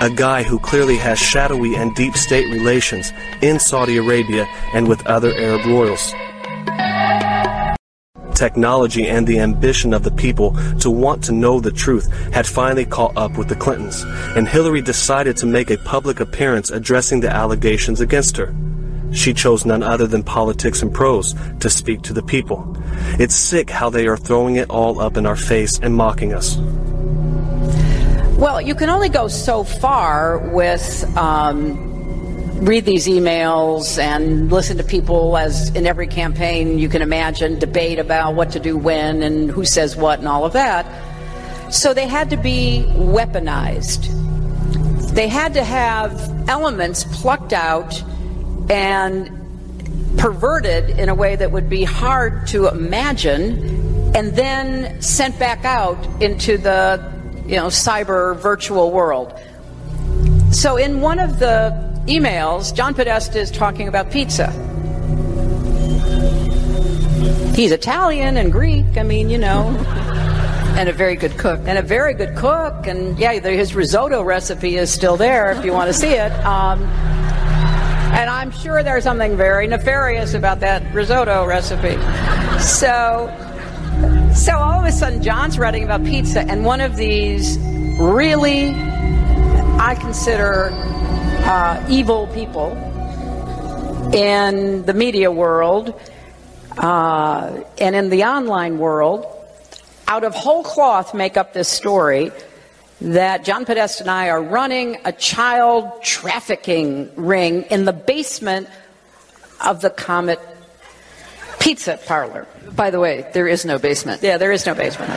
A 0.00 0.10
guy 0.10 0.42
who 0.42 0.58
clearly 0.58 0.96
has 0.98 1.18
shadowy 1.18 1.74
and 1.74 1.94
deep 1.94 2.16
state 2.16 2.50
relations 2.52 3.12
in 3.40 3.58
Saudi 3.58 3.96
Arabia 3.96 4.46
and 4.74 4.88
with 4.88 5.06
other 5.06 5.32
Arab 5.32 5.64
royals 5.66 6.12
technology 8.36 9.08
and 9.08 9.26
the 9.26 9.40
ambition 9.40 9.94
of 9.94 10.02
the 10.02 10.10
people 10.10 10.54
to 10.78 10.90
want 10.90 11.24
to 11.24 11.32
know 11.32 11.58
the 11.58 11.72
truth 11.72 12.12
had 12.32 12.46
finally 12.46 12.84
caught 12.84 13.16
up 13.16 13.36
with 13.38 13.48
the 13.48 13.56
Clintons, 13.56 14.04
and 14.36 14.46
Hillary 14.46 14.82
decided 14.82 15.36
to 15.38 15.46
make 15.46 15.70
a 15.70 15.78
public 15.78 16.20
appearance 16.20 16.70
addressing 16.70 17.20
the 17.20 17.30
allegations 17.30 18.00
against 18.00 18.36
her. 18.36 18.54
She 19.16 19.32
chose 19.32 19.64
none 19.64 19.82
other 19.82 20.06
than 20.06 20.22
politics 20.22 20.82
and 20.82 20.92
prose 20.92 21.34
to 21.60 21.70
speak 21.70 22.02
to 22.02 22.12
the 22.12 22.22
people. 22.22 22.76
It's 23.18 23.34
sick 23.34 23.70
how 23.70 23.88
they 23.88 24.06
are 24.06 24.16
throwing 24.18 24.56
it 24.56 24.68
all 24.68 25.00
up 25.00 25.16
in 25.16 25.24
our 25.24 25.36
face 25.36 25.80
and 25.82 25.94
mocking 25.94 26.34
us. 26.34 26.58
Well, 28.36 28.60
you 28.60 28.74
can 28.74 28.90
only 28.90 29.08
go 29.08 29.26
so 29.28 29.64
far 29.64 30.38
with 30.38 31.02
um, 31.16 31.94
read 32.60 32.84
these 32.84 33.06
emails 33.06 33.98
and 33.98 34.52
listen 34.52 34.76
to 34.76 34.84
people 34.84 35.38
as 35.38 35.74
in 35.74 35.86
every 35.86 36.06
campaign 36.06 36.78
you 36.78 36.90
can 36.90 37.00
imagine 37.00 37.58
debate 37.58 37.98
about 37.98 38.34
what 38.34 38.50
to 38.52 38.60
do 38.60 38.76
when 38.76 39.22
and 39.22 39.50
who 39.50 39.64
says 39.64 39.96
what 39.96 40.18
and 40.18 40.28
all 40.28 40.44
of 40.44 40.52
that. 40.52 40.84
So 41.72 41.94
they 41.94 42.06
had 42.06 42.28
to 42.30 42.36
be 42.36 42.84
weaponized. 42.88 44.12
They 45.14 45.28
had 45.28 45.54
to 45.54 45.64
have 45.64 46.48
elements 46.50 47.04
plucked 47.04 47.54
out 47.54 48.02
and 48.68 49.30
perverted 50.18 50.90
in 50.98 51.08
a 51.08 51.14
way 51.14 51.36
that 51.36 51.50
would 51.50 51.68
be 51.68 51.84
hard 51.84 52.46
to 52.48 52.68
imagine 52.68 54.14
and 54.14 54.34
then 54.34 55.00
sent 55.00 55.38
back 55.38 55.64
out 55.64 55.98
into 56.22 56.56
the 56.56 57.12
you 57.46 57.56
know 57.56 57.66
cyber 57.66 58.36
virtual 58.36 58.90
world. 58.90 59.38
So 60.52 60.76
in 60.76 61.00
one 61.00 61.18
of 61.18 61.38
the 61.38 61.70
emails, 62.06 62.74
John 62.74 62.94
Podesta 62.94 63.38
is 63.38 63.50
talking 63.50 63.88
about 63.88 64.10
pizza. 64.10 64.50
He's 67.54 67.72
Italian 67.72 68.36
and 68.36 68.52
Greek. 68.52 68.96
I 68.96 69.02
mean, 69.02 69.30
you 69.30 69.38
know. 69.38 69.74
And 70.76 70.90
a 70.90 70.92
very 70.92 71.16
good 71.16 71.38
cook. 71.38 71.60
And 71.64 71.78
a 71.78 71.82
very 71.82 72.12
good 72.12 72.36
cook. 72.36 72.86
And 72.86 73.18
yeah, 73.18 73.32
his 73.40 73.74
risotto 73.74 74.22
recipe 74.22 74.76
is 74.76 74.92
still 74.92 75.16
there 75.16 75.50
if 75.52 75.64
you 75.64 75.72
want 75.72 75.88
to 75.88 75.94
see 75.94 76.12
it. 76.12 76.30
Um, 76.44 76.82
and 78.12 78.30
I'm 78.30 78.50
sure 78.50 78.82
there's 78.82 79.04
something 79.04 79.36
very 79.36 79.66
nefarious 79.66 80.34
about 80.34 80.60
that 80.60 80.94
risotto 80.94 81.44
recipe. 81.46 81.96
So, 82.60 83.32
so 84.34 84.56
all 84.56 84.80
of 84.80 84.86
a 84.86 84.92
sudden, 84.92 85.22
John's 85.22 85.58
writing 85.58 85.84
about 85.84 86.04
pizza, 86.04 86.40
and 86.40 86.64
one 86.64 86.80
of 86.80 86.96
these 86.96 87.58
really, 87.98 88.70
I 88.70 89.96
consider 90.00 90.70
uh, 90.72 91.84
evil 91.88 92.26
people 92.28 92.72
in 94.12 94.84
the 94.84 94.94
media 94.94 95.30
world 95.30 96.00
uh, 96.78 97.60
and 97.78 97.96
in 97.96 98.10
the 98.10 98.24
online 98.24 98.78
world, 98.78 99.26
out 100.08 100.24
of 100.24 100.34
whole 100.34 100.62
cloth, 100.62 101.14
make 101.14 101.36
up 101.36 101.52
this 101.52 101.68
story 101.68 102.30
that 103.00 103.44
John 103.44 103.64
Podesta 103.64 104.02
and 104.04 104.10
I 104.10 104.30
are 104.30 104.42
running 104.42 104.98
a 105.04 105.12
child 105.12 106.02
trafficking 106.02 107.10
ring 107.16 107.62
in 107.64 107.84
the 107.84 107.92
basement 107.92 108.68
of 109.64 109.80
the 109.80 109.90
Comet 109.90 110.40
Pizza 111.60 111.98
Parlor. 112.06 112.46
By 112.74 112.90
the 112.90 113.00
way, 113.00 113.28
there 113.34 113.48
is 113.48 113.64
no 113.64 113.78
basement. 113.78 114.22
Yeah, 114.22 114.38
there 114.38 114.52
is 114.52 114.66
no 114.66 114.74
basement. 114.74 115.10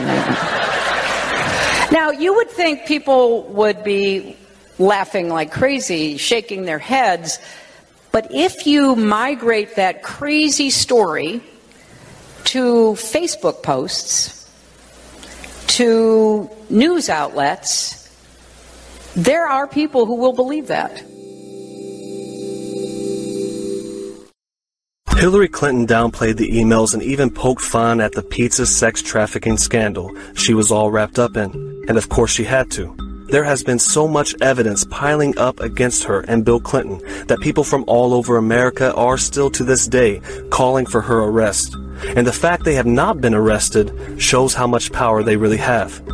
now, 1.92 2.10
you 2.10 2.34
would 2.34 2.50
think 2.50 2.86
people 2.86 3.44
would 3.44 3.82
be 3.82 4.36
laughing 4.78 5.28
like 5.28 5.52
crazy, 5.52 6.16
shaking 6.16 6.64
their 6.64 6.78
heads, 6.78 7.38
but 8.12 8.32
if 8.34 8.66
you 8.66 8.96
migrate 8.96 9.76
that 9.76 10.02
crazy 10.02 10.70
story 10.70 11.42
to 12.44 12.92
Facebook 12.94 13.62
posts, 13.62 14.39
to 15.70 16.50
news 16.68 17.08
outlets, 17.08 18.08
there 19.14 19.46
are 19.46 19.66
people 19.66 20.04
who 20.04 20.16
will 20.16 20.32
believe 20.32 20.66
that. 20.66 21.04
Hillary 25.16 25.48
Clinton 25.48 25.86
downplayed 25.86 26.38
the 26.38 26.50
emails 26.50 26.94
and 26.94 27.02
even 27.02 27.30
poked 27.30 27.60
fun 27.60 28.00
at 28.00 28.12
the 28.12 28.22
pizza 28.22 28.64
sex 28.64 29.02
trafficking 29.02 29.58
scandal 29.58 30.10
she 30.34 30.54
was 30.54 30.72
all 30.72 30.90
wrapped 30.90 31.18
up 31.18 31.36
in. 31.36 31.50
And 31.88 31.98
of 31.98 32.08
course 32.08 32.32
she 32.32 32.44
had 32.44 32.70
to. 32.72 32.96
There 33.30 33.44
has 33.44 33.62
been 33.62 33.78
so 33.78 34.08
much 34.08 34.34
evidence 34.40 34.84
piling 34.84 35.38
up 35.38 35.60
against 35.60 36.04
her 36.04 36.20
and 36.22 36.44
Bill 36.44 36.58
Clinton 36.58 37.00
that 37.26 37.40
people 37.40 37.64
from 37.64 37.84
all 37.86 38.14
over 38.14 38.38
America 38.38 38.94
are 38.94 39.18
still 39.18 39.50
to 39.50 39.62
this 39.62 39.86
day 39.86 40.20
calling 40.50 40.86
for 40.86 41.02
her 41.02 41.20
arrest. 41.20 41.76
And 42.16 42.26
the 42.26 42.32
fact 42.32 42.64
they 42.64 42.74
have 42.74 42.86
not 42.86 43.20
been 43.20 43.34
arrested 43.34 43.92
shows 44.18 44.54
how 44.54 44.66
much 44.66 44.92
power 44.92 45.22
they 45.22 45.36
really 45.36 45.58
have. 45.58 46.04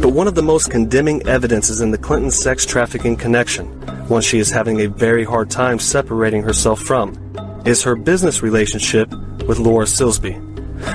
But 0.00 0.12
one 0.12 0.28
of 0.28 0.34
the 0.34 0.42
most 0.42 0.70
condemning 0.70 1.26
evidences 1.26 1.80
in 1.80 1.90
the 1.90 1.98
Clinton 1.98 2.30
sex 2.30 2.64
trafficking 2.64 3.16
connection, 3.16 3.66
one 4.08 4.22
she 4.22 4.38
is 4.38 4.50
having 4.50 4.80
a 4.80 4.88
very 4.88 5.24
hard 5.24 5.50
time 5.50 5.78
separating 5.78 6.42
herself 6.42 6.80
from, 6.80 7.16
is 7.64 7.82
her 7.82 7.96
business 7.96 8.42
relationship 8.42 9.10
with 9.48 9.58
Laura 9.58 9.84
Silsby. 9.84 10.42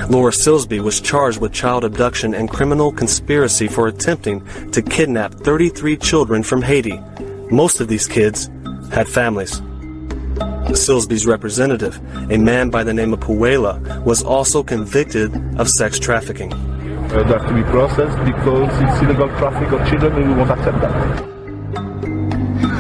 Laura 0.10 0.32
Silsby 0.32 0.80
was 0.80 1.02
charged 1.02 1.40
with 1.40 1.52
child 1.52 1.84
abduction 1.84 2.34
and 2.34 2.50
criminal 2.50 2.92
conspiracy 2.92 3.68
for 3.68 3.88
attempting 3.88 4.46
to 4.72 4.82
kidnap 4.82 5.34
33 5.34 5.98
children 5.98 6.44
from 6.44 6.62
Haiti. 6.62 7.00
Most 7.50 7.82
of 7.82 7.88
these 7.88 8.08
kids 8.08 8.50
had 8.92 9.08
families. 9.08 9.62
Silsby's 10.74 11.26
representative, 11.26 12.00
a 12.32 12.38
man 12.38 12.70
by 12.70 12.84
the 12.84 12.94
name 12.94 13.14
of 13.14 13.20
Puello, 13.20 14.04
was 14.04 14.24
also 14.24 14.64
convicted 14.64 15.34
of 15.60 15.70
sex 15.70 16.00
trafficking. 16.00 16.54
Uh, 16.54 17.24
have 17.26 17.48
to 17.48 17.54
be 17.54 17.64
processed 17.64 18.18
because 18.24 18.70
it's 18.82 19.02
illegal 19.02 19.28
traffic 19.38 19.72
of 19.72 19.88
children 19.90 20.16
and 20.16 20.30
we 20.30 20.34
won't 20.34 20.50
accept 20.50 20.80
that. 20.80 21.41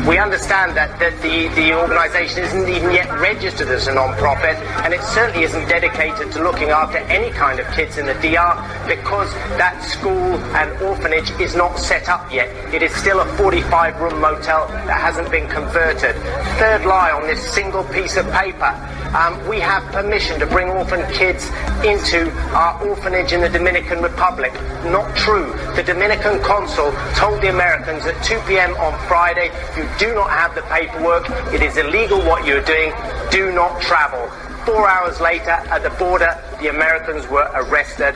We 0.07 0.17
understand 0.17 0.75
that, 0.77 0.97
that 0.99 1.21
the, 1.21 1.47
the 1.53 1.79
organisation 1.79 2.43
isn't 2.43 2.67
even 2.67 2.91
yet 2.91 3.07
registered 3.19 3.67
as 3.67 3.85
a 3.85 3.93
non-profit 3.93 4.57
and 4.83 4.95
it 4.95 5.01
certainly 5.03 5.43
isn't 5.43 5.69
dedicated 5.69 6.31
to 6.31 6.41
looking 6.41 6.69
after 6.69 6.97
any 6.97 7.29
kind 7.29 7.59
of 7.59 7.67
kids 7.75 7.99
in 7.99 8.07
the 8.07 8.15
DR 8.15 8.57
because 8.87 9.31
that 9.61 9.79
school 9.83 10.35
and 10.57 10.81
orphanage 10.81 11.29
is 11.39 11.55
not 11.55 11.77
set 11.77 12.09
up 12.09 12.33
yet. 12.33 12.49
It 12.73 12.81
is 12.81 12.91
still 12.95 13.19
a 13.19 13.25
45-room 13.37 14.19
motel 14.19 14.67
that 14.67 14.99
hasn't 14.99 15.29
been 15.29 15.47
converted. 15.47 16.15
Third 16.57 16.83
lie 16.83 17.11
on 17.11 17.21
this 17.27 17.53
single 17.53 17.83
piece 17.83 18.17
of 18.17 18.25
paper. 18.31 18.73
Um, 19.13 19.45
we 19.45 19.59
have 19.59 19.83
permission 19.91 20.39
to 20.39 20.45
bring 20.45 20.69
orphan 20.69 21.03
kids 21.11 21.49
into 21.83 22.31
our 22.55 22.81
orphanage 22.87 23.33
in 23.33 23.41
the 23.41 23.49
Dominican 23.49 24.01
Republic. 24.01 24.53
Not 24.85 25.17
true. 25.17 25.51
The 25.75 25.83
Dominican 25.83 26.41
consul 26.41 26.93
told 27.15 27.41
the 27.41 27.49
Americans 27.49 28.05
at 28.05 28.23
2 28.23 28.39
p.m. 28.47 28.73
on 28.75 28.97
Friday, 29.09 29.51
you 29.75 29.85
do 29.99 30.13
not 30.13 30.29
have 30.29 30.55
the 30.55 30.61
paperwork, 30.61 31.29
it 31.53 31.61
is 31.61 31.75
illegal 31.75 32.19
what 32.19 32.45
you're 32.45 32.63
doing, 32.63 32.93
do 33.31 33.51
not 33.51 33.81
travel. 33.81 34.29
Four 34.65 34.87
hours 34.87 35.19
later, 35.19 35.49
at 35.49 35.83
the 35.83 35.89
border, 35.89 36.41
the 36.61 36.69
Americans 36.69 37.27
were 37.27 37.51
arrested. 37.53 38.15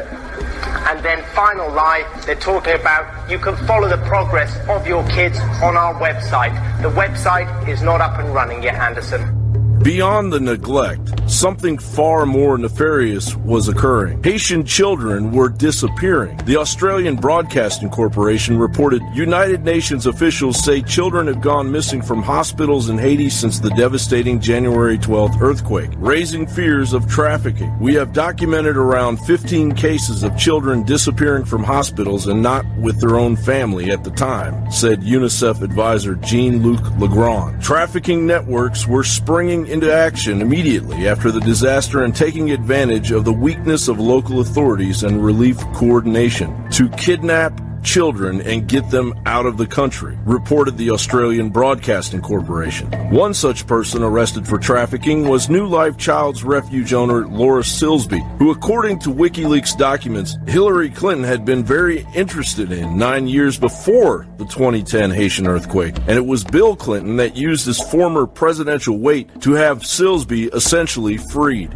And 0.88 1.04
then, 1.04 1.26
final 1.34 1.70
lie, 1.74 2.08
they're 2.26 2.36
talking 2.36 2.74
about 2.74 3.30
you 3.30 3.38
can 3.38 3.58
follow 3.68 3.90
the 3.90 3.98
progress 4.06 4.56
of 4.70 4.88
your 4.88 5.06
kids 5.10 5.40
on 5.62 5.76
our 5.76 5.94
website. 5.96 6.54
The 6.82 6.92
website 6.92 7.68
is 7.68 7.82
not 7.82 8.00
up 8.00 8.18
and 8.18 8.34
running 8.34 8.64
yet, 8.64 8.76
Anderson. 8.76 9.45
Beyond 9.86 10.34
the 10.34 10.40
neglect, 10.40 11.30
something 11.30 11.78
far 11.78 12.26
more 12.26 12.58
nefarious 12.58 13.36
was 13.36 13.68
occurring. 13.68 14.24
Haitian 14.24 14.66
children 14.66 15.32
were 15.32 15.48
disappearing. 15.48 16.38
The 16.46 16.58
Australian 16.58 17.18
Broadcasting 17.18 17.92
Corporation 17.92 18.58
reported 18.58 19.04
United 19.14 19.64
Nations 19.64 20.08
officials 20.08 20.58
say 20.64 20.82
children 20.82 21.28
have 21.28 21.40
gone 21.40 21.72
missing 21.72 22.02
from 22.02 22.24
hospitals 22.24 22.90
in 22.90 22.98
Haiti 22.98 23.30
since 23.30 23.60
the 23.60 23.70
devastating 23.70 24.40
January 24.40 24.98
12th 24.98 25.40
earthquake, 25.40 25.92
raising 25.98 26.48
fears 26.48 26.92
of 26.92 27.08
trafficking. 27.08 27.78
We 27.80 27.94
have 27.94 28.12
documented 28.12 28.78
around 28.78 29.18
15 29.18 29.76
cases 29.76 30.24
of 30.24 30.36
children 30.36 30.82
disappearing 30.82 31.46
from 31.46 31.64
hospitals 31.64 32.26
and 32.26 32.42
not 32.42 32.66
with 32.80 33.00
their 33.00 33.20
own 33.20 33.36
family 33.36 33.92
at 33.92 34.04
the 34.04 34.10
time, 34.10 34.72
said 34.72 35.02
UNICEF 35.02 35.62
advisor 35.62 36.16
Jean-Luc 36.16 36.82
Legrand. 36.98 37.62
Trafficking 37.62 38.26
networks 38.26 38.88
were 38.88 39.04
springing 39.04 39.75
into 39.76 39.94
action 39.94 40.42
immediately 40.42 41.06
after 41.06 41.32
the 41.32 41.42
disaster 41.42 42.06
and 42.06 42.16
taking 42.16 42.52
advantage 42.52 43.12
of 43.12 43.26
the 43.26 43.34
weakness 43.34 43.90
of 43.90 44.00
local 44.00 44.40
authorities 44.40 45.04
and 45.04 45.22
relief 45.22 45.60
coordination 45.74 46.50
to 46.72 46.88
kidnap 46.92 47.52
children 47.86 48.42
and 48.42 48.68
get 48.68 48.90
them 48.90 49.14
out 49.26 49.46
of 49.46 49.58
the 49.58 49.68
country, 49.68 50.18
reported 50.26 50.78
the 50.78 50.90
Australian 50.92 51.50
Broadcasting 51.50 52.22
Corporation. 52.22 52.92
One 53.12 53.34
such 53.34 53.68
person 53.68 54.04
arrested 54.04 54.48
for 54.48 54.58
trafficking 54.58 55.30
was 55.30 55.50
New 55.50 55.68
Life 55.68 55.96
Child's 55.98 56.44
Refuge 56.44 56.94
owner 56.94 57.28
Laura 57.28 57.62
Silsby, 57.62 58.38
who, 58.40 58.52
according 58.52 59.00
to 59.00 59.10
WikiLeaks 59.10 59.78
documents, 59.78 60.38
Hillary 60.48 60.90
Clinton 60.90 61.24
had 61.24 61.46
been 61.46 61.64
very 61.64 62.06
interested 62.14 62.72
in 62.72 62.98
nine 62.98 63.28
years 63.28 63.58
before 63.58 64.28
the 64.38 64.46
2010 64.46 65.12
Haitian 65.12 65.48
earthquake. 65.48 65.96
And 66.00 66.18
it 66.18 66.26
was 66.26 66.44
Bill 66.44 66.76
Clinton 66.76 67.18
that 67.18 67.38
used 67.38 67.66
his 67.66 67.80
former 67.80 68.26
presidential 68.26 68.98
weight 68.98 69.42
to 69.42 69.54
have 69.54 69.80
Silsby 69.80 70.54
essentially 70.54 71.18
freed. 71.18 71.76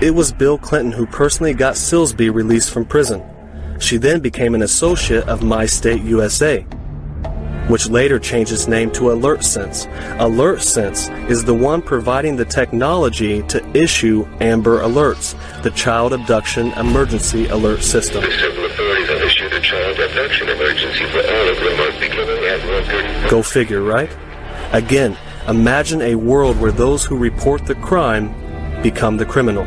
It 0.00 0.14
was 0.14 0.32
Bill 0.32 0.58
Clinton 0.58 0.92
who 0.92 1.06
personally 1.06 1.54
got 1.54 1.74
Silsby 1.74 2.32
released 2.32 2.70
from 2.70 2.84
prison. 2.84 3.20
She 3.78 3.96
then 3.96 4.20
became 4.20 4.54
an 4.54 4.62
associate 4.62 5.28
of 5.28 5.42
My 5.42 5.64
State 5.66 6.02
USA, 6.02 6.62
which 7.68 7.88
later 7.88 8.18
changed 8.18 8.52
its 8.52 8.66
name 8.66 8.90
to 8.92 9.02
AlertSense. 9.04 9.86
AlertSense 10.18 11.30
is 11.30 11.44
the 11.44 11.54
one 11.54 11.80
providing 11.80 12.36
the 12.36 12.44
technology 12.44 13.42
to 13.44 13.64
issue 13.76 14.26
Amber 14.40 14.80
Alerts, 14.80 15.34
the 15.62 15.70
Child 15.70 16.12
Abduction 16.12 16.72
Emergency 16.72 17.46
Alert 17.46 17.82
System. 17.82 18.22
Go 23.30 23.42
figure, 23.42 23.82
right? 23.82 24.10
Again, 24.72 25.16
imagine 25.46 26.02
a 26.02 26.14
world 26.14 26.60
where 26.60 26.72
those 26.72 27.04
who 27.04 27.16
report 27.16 27.64
the 27.66 27.74
crime 27.76 28.34
become 28.82 29.16
the 29.16 29.26
criminal. 29.26 29.64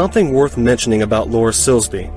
Something 0.00 0.32
worth 0.32 0.56
mentioning 0.56 1.02
about 1.02 1.28
Laura 1.28 1.52
Silsby. 1.52 2.10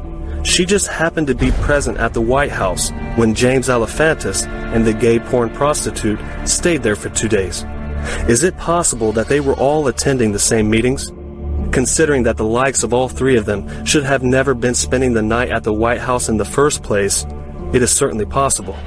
She 0.46 0.64
just 0.64 0.88
happened 0.88 1.28
to 1.28 1.36
be 1.36 1.52
present 1.52 1.98
at 1.98 2.14
the 2.14 2.22
White 2.22 2.50
House 2.50 2.92
when 3.18 3.36
James 3.36 3.68
Alefantis 3.68 4.48
and 4.48 4.88
the 4.88 4.94
gay 4.94 5.20
porn 5.20 5.50
prostitute 5.50 6.18
stayed 6.46 6.82
there 6.82 6.96
for 6.96 7.10
two 7.10 7.28
days. 7.28 7.66
Is 8.30 8.46
it 8.46 8.56
possible 8.56 9.12
that 9.12 9.28
they 9.28 9.42
were 9.42 9.56
all 9.56 9.90
attending 9.90 10.32
the 10.32 10.40
same 10.40 10.70
meetings? 10.70 11.12
Considering 11.74 12.24
that 12.24 12.38
the 12.38 12.46
likes 12.46 12.84
of 12.84 12.94
all 12.94 13.10
three 13.10 13.36
of 13.36 13.44
them 13.44 13.86
should 13.86 14.06
have 14.06 14.24
never 14.24 14.54
been 14.54 14.76
spending 14.76 15.12
the 15.12 15.22
night 15.22 15.52
at 15.52 15.66
the 15.66 15.74
White 15.74 16.00
House 16.00 16.30
in 16.30 16.38
the 16.38 16.46
first 16.46 16.84
place, 16.84 17.26
it 17.74 17.82
is 17.82 17.92
certainly 17.92 18.26
possible. 18.26 18.78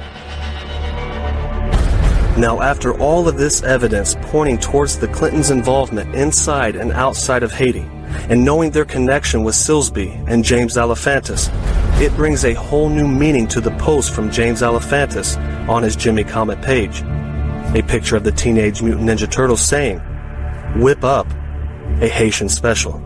Now, 2.35 2.61
after 2.63 2.99
all 2.99 3.27
of 3.27 3.37
this 3.37 3.61
evidence 3.61 4.15
pointing 4.23 4.57
towards 4.57 4.97
the 4.97 5.07
Clintons' 5.09 5.51
involvement 5.51 6.15
inside 6.15 6.75
and 6.75 6.91
outside 6.93 7.43
of 7.43 7.51
Haiti, 7.51 7.87
and 8.29 8.43
knowing 8.43 8.71
their 8.71 8.85
connection 8.85 9.43
with 9.43 9.55
Silsby 9.55 10.25
and 10.27 10.43
James 10.43 10.75
Alefantis, 10.75 11.49
it 12.01 12.15
brings 12.15 12.45
a 12.45 12.53
whole 12.53 12.89
new 12.89 13.07
meaning 13.07 13.47
to 13.47 13.61
the 13.61 13.71
post 13.77 14.13
from 14.13 14.31
James 14.31 14.61
Alefantis 14.61 15.37
on 15.67 15.83
his 15.83 15.95
Jimmy 15.95 16.23
Comet 16.23 16.61
page. 16.61 17.01
A 17.75 17.83
picture 17.87 18.15
of 18.15 18.23
the 18.23 18.31
Teenage 18.31 18.81
Mutant 18.81 19.09
Ninja 19.09 19.29
Turtles 19.29 19.61
saying, 19.61 19.99
Whip 20.77 21.03
up 21.03 21.27
a 22.01 22.07
Haitian 22.07 22.49
special. 22.49 23.01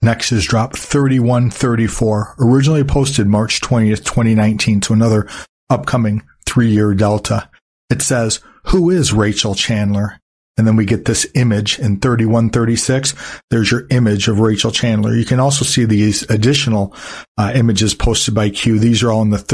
Next 0.00 0.30
is 0.30 0.44
drop 0.44 0.76
3134, 0.76 2.36
originally 2.38 2.84
posted 2.84 3.26
March 3.26 3.60
20th, 3.60 4.04
2019 4.04 4.80
to 4.82 4.92
another 4.92 5.26
upcoming 5.68 6.22
three-year 6.46 6.94
delta. 6.94 7.50
It 7.90 8.02
says, 8.02 8.40
who 8.66 8.90
is 8.90 9.12
Rachel 9.12 9.54
Chandler? 9.54 10.20
And 10.56 10.66
then 10.66 10.76
we 10.76 10.84
get 10.84 11.04
this 11.04 11.26
image 11.34 11.78
in 11.80 11.98
3136. 11.98 13.14
There's 13.50 13.70
your 13.70 13.86
image 13.90 14.28
of 14.28 14.38
Rachel 14.38 14.70
Chandler. 14.70 15.14
You 15.14 15.24
can 15.24 15.40
also 15.40 15.64
see 15.64 15.84
these 15.84 16.22
additional 16.30 16.94
uh, 17.36 17.52
images 17.54 17.92
posted 17.92 18.34
by 18.34 18.50
Q. 18.50 18.78
These 18.78 19.02
are 19.02 19.10
all 19.10 19.22
in 19.22 19.30
the 19.30 19.53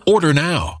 Order 0.11 0.33
now. 0.33 0.80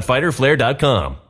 www.fighterflare.com. 0.00 1.29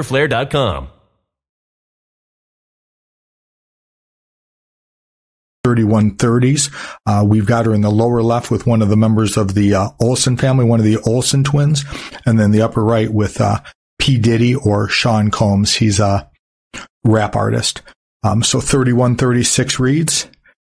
fighterflare.com. 0.01 0.89
3130s. 5.65 6.73
Uh, 7.05 7.23
we've 7.23 7.45
got 7.45 7.67
her 7.67 7.73
in 7.73 7.81
the 7.81 7.91
lower 7.91 8.23
left 8.23 8.49
with 8.49 8.65
one 8.65 8.81
of 8.81 8.89
the 8.89 8.97
members 8.97 9.37
of 9.37 9.53
the 9.53 9.75
uh, 9.75 9.89
Olsen 9.99 10.35
family, 10.35 10.65
one 10.65 10.79
of 10.79 10.85
the 10.85 10.97
Olsen 11.05 11.43
twins, 11.43 11.85
and 12.25 12.39
then 12.39 12.51
the 12.51 12.63
upper 12.63 12.83
right 12.83 13.13
with 13.13 13.39
uh, 13.39 13.59
P. 13.99 14.17
Diddy 14.17 14.55
or 14.55 14.89
Sean 14.89 15.29
Combs. 15.29 15.75
He's 15.75 15.99
a 15.99 16.29
rap 17.03 17.35
artist. 17.35 17.83
Um, 18.23 18.41
so 18.43 18.59
3136 18.59 19.79
reads 19.79 20.27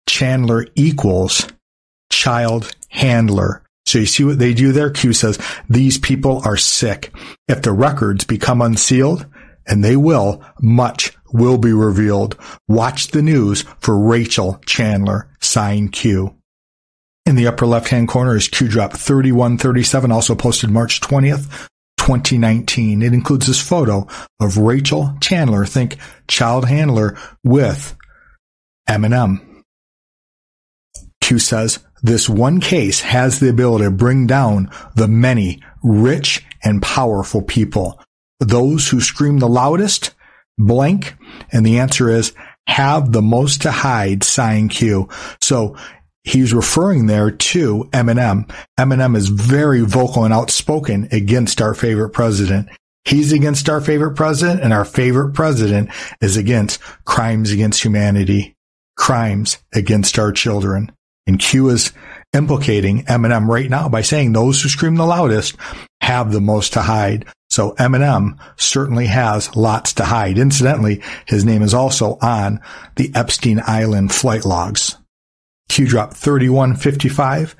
Chandler 0.07 0.67
equals 0.75 1.47
child 2.09 2.73
handler. 2.89 3.63
So 3.87 3.99
you 3.99 4.05
see 4.05 4.25
what 4.25 4.37
they 4.37 4.53
do 4.53 4.73
there? 4.73 4.89
Q 4.89 5.13
says, 5.13 5.39
these 5.69 5.97
people 5.97 6.41
are 6.43 6.57
sick. 6.57 7.13
If 7.47 7.61
the 7.61 7.71
records 7.71 8.25
become 8.25 8.61
unsealed, 8.61 9.25
and 9.65 9.83
they 9.83 9.95
will, 9.95 10.43
much 10.61 11.13
will 11.31 11.57
be 11.57 11.73
revealed. 11.73 12.37
Watch 12.67 13.07
the 13.07 13.21
news 13.21 13.63
for 13.79 13.97
Rachel 13.97 14.59
Chandler, 14.65 15.29
sign 15.39 15.89
Q. 15.89 16.35
In 17.25 17.35
the 17.35 17.47
upper 17.47 17.65
left 17.65 17.89
hand 17.89 18.07
corner 18.07 18.35
is 18.35 18.47
Q 18.47 18.67
drop 18.67 18.93
3137, 18.93 20.11
also 20.11 20.35
posted 20.35 20.69
March 20.69 21.01
20th, 21.01 21.67
2019. 21.97 23.01
It 23.01 23.13
includes 23.13 23.47
this 23.47 23.65
photo 23.65 24.07
of 24.39 24.57
Rachel 24.57 25.13
Chandler, 25.21 25.65
think 25.65 25.97
child 26.27 26.67
handler 26.67 27.17
with 27.43 27.95
Eminem. 28.89 29.63
Q 31.21 31.39
says, 31.39 31.79
this 32.01 32.29
one 32.29 32.59
case 32.59 33.01
has 33.01 33.39
the 33.39 33.49
ability 33.49 33.85
to 33.85 33.91
bring 33.91 34.27
down 34.27 34.69
the 34.95 35.07
many 35.07 35.61
rich 35.83 36.45
and 36.63 36.81
powerful 36.81 37.41
people. 37.41 37.99
Those 38.39 38.89
who 38.89 39.01
scream 39.01 39.39
the 39.39 39.47
loudest, 39.47 40.13
blank, 40.57 41.15
and 41.51 41.65
the 41.65 41.79
answer 41.79 42.09
is 42.09 42.33
have 42.67 43.11
the 43.11 43.21
most 43.21 43.61
to 43.63 43.71
hide, 43.71 44.23
sign 44.23 44.69
Q. 44.69 45.09
So 45.41 45.75
he's 46.23 46.53
referring 46.53 47.07
there 47.07 47.31
to 47.31 47.85
Eminem. 47.91 48.51
Eminem 48.77 49.15
is 49.15 49.29
very 49.29 49.81
vocal 49.81 50.25
and 50.25 50.33
outspoken 50.33 51.07
against 51.11 51.61
our 51.61 51.73
favorite 51.73 52.09
president. 52.09 52.67
He's 53.05 53.31
against 53.31 53.69
our 53.69 53.79
favorite 53.79 54.15
president 54.15 54.61
and 54.61 54.73
our 54.73 54.83
favorite 54.83 55.33
president 55.33 55.89
is 56.21 56.35
against 56.35 56.81
crimes 57.05 57.51
against 57.51 57.81
humanity, 57.81 58.57
crimes 58.97 59.59
against 59.73 60.19
our 60.19 60.33
children. 60.33 60.91
And 61.27 61.39
Q 61.39 61.69
is 61.69 61.91
implicating 62.33 63.03
Eminem 63.03 63.47
right 63.47 63.69
now 63.69 63.89
by 63.89 64.01
saying 64.01 64.33
those 64.33 64.61
who 64.61 64.69
scream 64.69 64.95
the 64.95 65.05
loudest 65.05 65.55
have 66.01 66.31
the 66.31 66.41
most 66.41 66.73
to 66.73 66.81
hide. 66.81 67.25
So 67.49 67.73
Eminem 67.75 68.37
certainly 68.57 69.07
has 69.07 69.55
lots 69.55 69.93
to 69.93 70.05
hide. 70.05 70.37
Incidentally, 70.37 71.01
his 71.25 71.45
name 71.45 71.61
is 71.61 71.73
also 71.73 72.17
on 72.21 72.61
the 72.95 73.11
Epstein 73.13 73.61
Island 73.65 74.13
flight 74.13 74.45
logs. 74.45 74.97
Q 75.69 75.87
drop 75.87 76.13
3155 76.13 77.55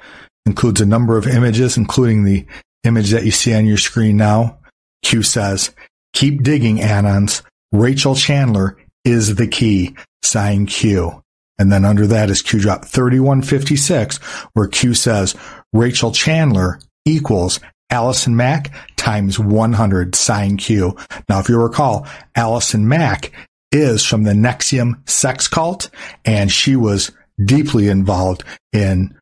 includes 0.45 0.82
a 0.82 0.86
number 0.86 1.17
of 1.17 1.27
images, 1.27 1.77
including 1.77 2.23
the 2.23 2.45
image 2.84 3.12
that 3.12 3.25
you 3.25 3.32
see 3.32 3.53
on 3.53 3.65
your 3.65 3.77
screen 3.77 4.17
now. 4.17 4.60
Q 5.03 5.23
says, 5.23 5.71
keep 6.13 6.43
digging, 6.43 6.77
Anons. 6.77 7.41
Rachel 7.71 8.15
Chandler 8.15 8.77
is 9.03 9.36
the 9.36 9.47
key. 9.47 9.95
Sign 10.23 10.65
Q. 10.65 11.21
And 11.60 11.72
then 11.72 11.86
under 11.86 12.06
that 12.08 12.30
is 12.30 12.41
Q 12.41 12.60
drop 12.60 12.86
3156, 12.86 14.17
where 14.54 14.67
Q 14.67 14.93
says 14.93 15.36
Rachel 15.74 16.12
Chandler 16.12 16.80
equals 17.06 17.60
Allison 17.89 18.36
Mack 18.36 18.74
times 18.98 19.39
100 19.39 20.15
sign 20.15 20.58
Q. 20.58 20.96
Now, 21.30 21.39
if 21.39 21.50
you 21.50 21.58
recall, 21.58 22.08
Allison 22.36 22.88
Mack 22.88 23.32
is 23.72 24.06
from 24.06 24.24
the 24.24 24.34
NXIVM 24.34 25.10
sex 25.10 25.48
cult, 25.48 25.89
and 26.26 26.52
she 26.52 26.76
was 26.76 27.12
deeply 27.43 27.88
involved 27.88 28.43
in 28.74 29.17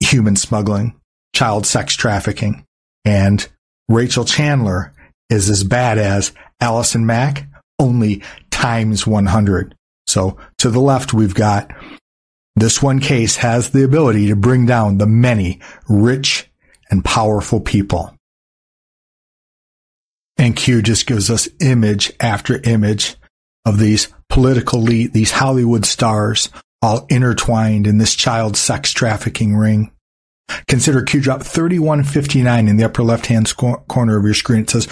human 0.00 0.36
smuggling, 0.36 0.98
child 1.34 1.66
sex 1.66 1.94
trafficking. 1.94 2.64
And 3.04 3.46
Rachel 3.88 4.24
Chandler 4.24 4.92
is 5.30 5.48
as 5.50 5.64
bad 5.64 5.98
as 5.98 6.32
Allison 6.60 7.06
Mack, 7.06 7.46
only 7.78 8.22
times 8.50 9.06
100. 9.06 9.75
So 10.06 10.36
to 10.58 10.70
the 10.70 10.80
left, 10.80 11.12
we've 11.12 11.34
got 11.34 11.70
this 12.54 12.82
one 12.82 13.00
case 13.00 13.36
has 13.36 13.70
the 13.70 13.84
ability 13.84 14.28
to 14.28 14.36
bring 14.36 14.64
down 14.64 14.98
the 14.98 15.06
many 15.06 15.60
rich 15.88 16.50
and 16.90 17.04
powerful 17.04 17.60
people. 17.60 18.14
And 20.38 20.56
Q 20.56 20.82
just 20.82 21.06
gives 21.06 21.30
us 21.30 21.48
image 21.60 22.12
after 22.20 22.60
image 22.62 23.16
of 23.64 23.78
these 23.78 24.08
political 24.28 24.80
elite, 24.80 25.12
these 25.12 25.32
Hollywood 25.32 25.84
stars, 25.84 26.50
all 26.82 27.06
intertwined 27.08 27.86
in 27.86 27.98
this 27.98 28.14
child 28.14 28.56
sex 28.56 28.92
trafficking 28.92 29.56
ring. 29.56 29.92
Consider 30.68 31.02
Q 31.02 31.20
drop 31.20 31.42
3159 31.42 32.68
in 32.68 32.76
the 32.76 32.84
upper 32.84 33.02
left 33.02 33.26
hand 33.26 33.54
corner 33.56 34.16
of 34.16 34.24
your 34.24 34.34
screen. 34.34 34.62
It 34.62 34.70
says, 34.70 34.88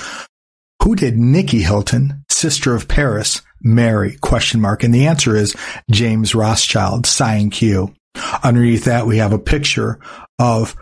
who 0.84 0.94
did 0.94 1.16
Nicky 1.16 1.62
Hilton, 1.62 2.22
sister 2.30 2.74
of 2.74 2.88
Paris, 2.88 3.40
marry? 3.62 4.18
Question 4.18 4.60
mark. 4.60 4.84
And 4.84 4.94
the 4.94 5.06
answer 5.06 5.34
is 5.34 5.56
James 5.90 6.34
Rothschild, 6.34 7.06
sign 7.06 7.48
Q. 7.48 7.94
Underneath 8.42 8.84
that, 8.84 9.06
we 9.06 9.16
have 9.16 9.32
a 9.32 9.38
picture 9.38 9.98
of 10.38 10.76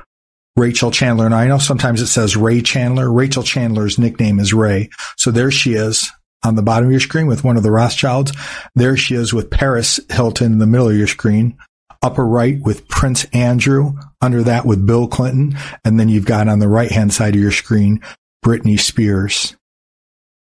Rachel 0.57 0.91
Chandler. 0.91 1.25
And 1.25 1.35
I 1.37 1.47
know 1.47 1.59
sometimes 1.59 2.01
it 2.01 2.09
says 2.09 2.37
Ray 2.37 2.63
Chandler. 2.63 3.13
Rachel 3.13 3.45
Chandler's 3.45 3.97
nickname 3.97 4.41
is 4.41 4.53
Ray. 4.53 4.91
So 5.17 5.31
there 5.31 5.53
she 5.53 5.75
is 5.75 6.11
on 6.43 6.57
the 6.57 6.63
bottom 6.63 6.87
of 6.87 6.91
your 6.91 6.99
screen 6.99 7.29
with 7.29 7.45
one 7.45 7.57
of 7.57 7.63
the 7.63 7.71
Rothschilds. 7.71 8.33
There 8.75 8.97
she 8.97 9.15
is 9.15 9.33
with 9.33 9.51
Paris 9.51 10.01
Hilton 10.11 10.51
in 10.51 10.59
the 10.59 10.67
middle 10.67 10.89
of 10.89 10.97
your 10.97 11.07
screen. 11.07 11.57
Upper 12.03 12.27
right 12.27 12.61
with 12.61 12.89
Prince 12.89 13.23
Andrew. 13.27 13.93
Under 14.21 14.43
that 14.43 14.67
with 14.67 14.85
Bill 14.85 15.07
Clinton. 15.07 15.57
And 15.85 16.01
then 16.01 16.09
you've 16.09 16.27
got 16.27 16.49
on 16.49 16.59
the 16.59 16.69
right 16.69 16.91
hand 16.91 17.13
side 17.13 17.37
of 17.37 17.41
your 17.41 17.53
screen, 17.53 18.01
Britney 18.45 18.81
Spears. 18.81 19.57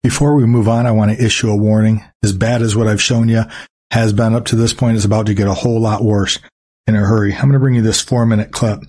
Before 0.05 0.35
we 0.35 0.45
move 0.45 0.69
on, 0.69 0.85
I 0.85 0.90
want 0.90 1.12
to 1.12 1.25
issue 1.25 1.51
a 1.51 1.57
warning. 1.57 2.05
As 2.23 2.35
bad 2.35 2.61
as 2.61 2.77
what 2.77 2.87
I've 2.87 3.01
shown 3.01 3.31
you 3.31 3.45
has 3.90 4.12
been 4.12 4.35
up 4.35 4.45
to 4.47 4.57
this 4.57 4.75
point, 4.75 4.97
it's 4.97 5.07
about 5.07 5.25
to 5.27 5.35
get 5.35 5.49
a 5.49 5.55
whole 5.55 5.81
lot 5.81 6.05
worse 6.05 6.38
in 6.87 6.95
a 6.95 6.99
hurry. 6.99 7.33
I'm 7.33 7.40
going 7.40 7.55
to 7.55 7.59
bring 7.59 7.75
you 7.75 7.81
this 7.81 8.03
four 8.03 8.27
minute 8.27 8.53
clip. 8.53 8.81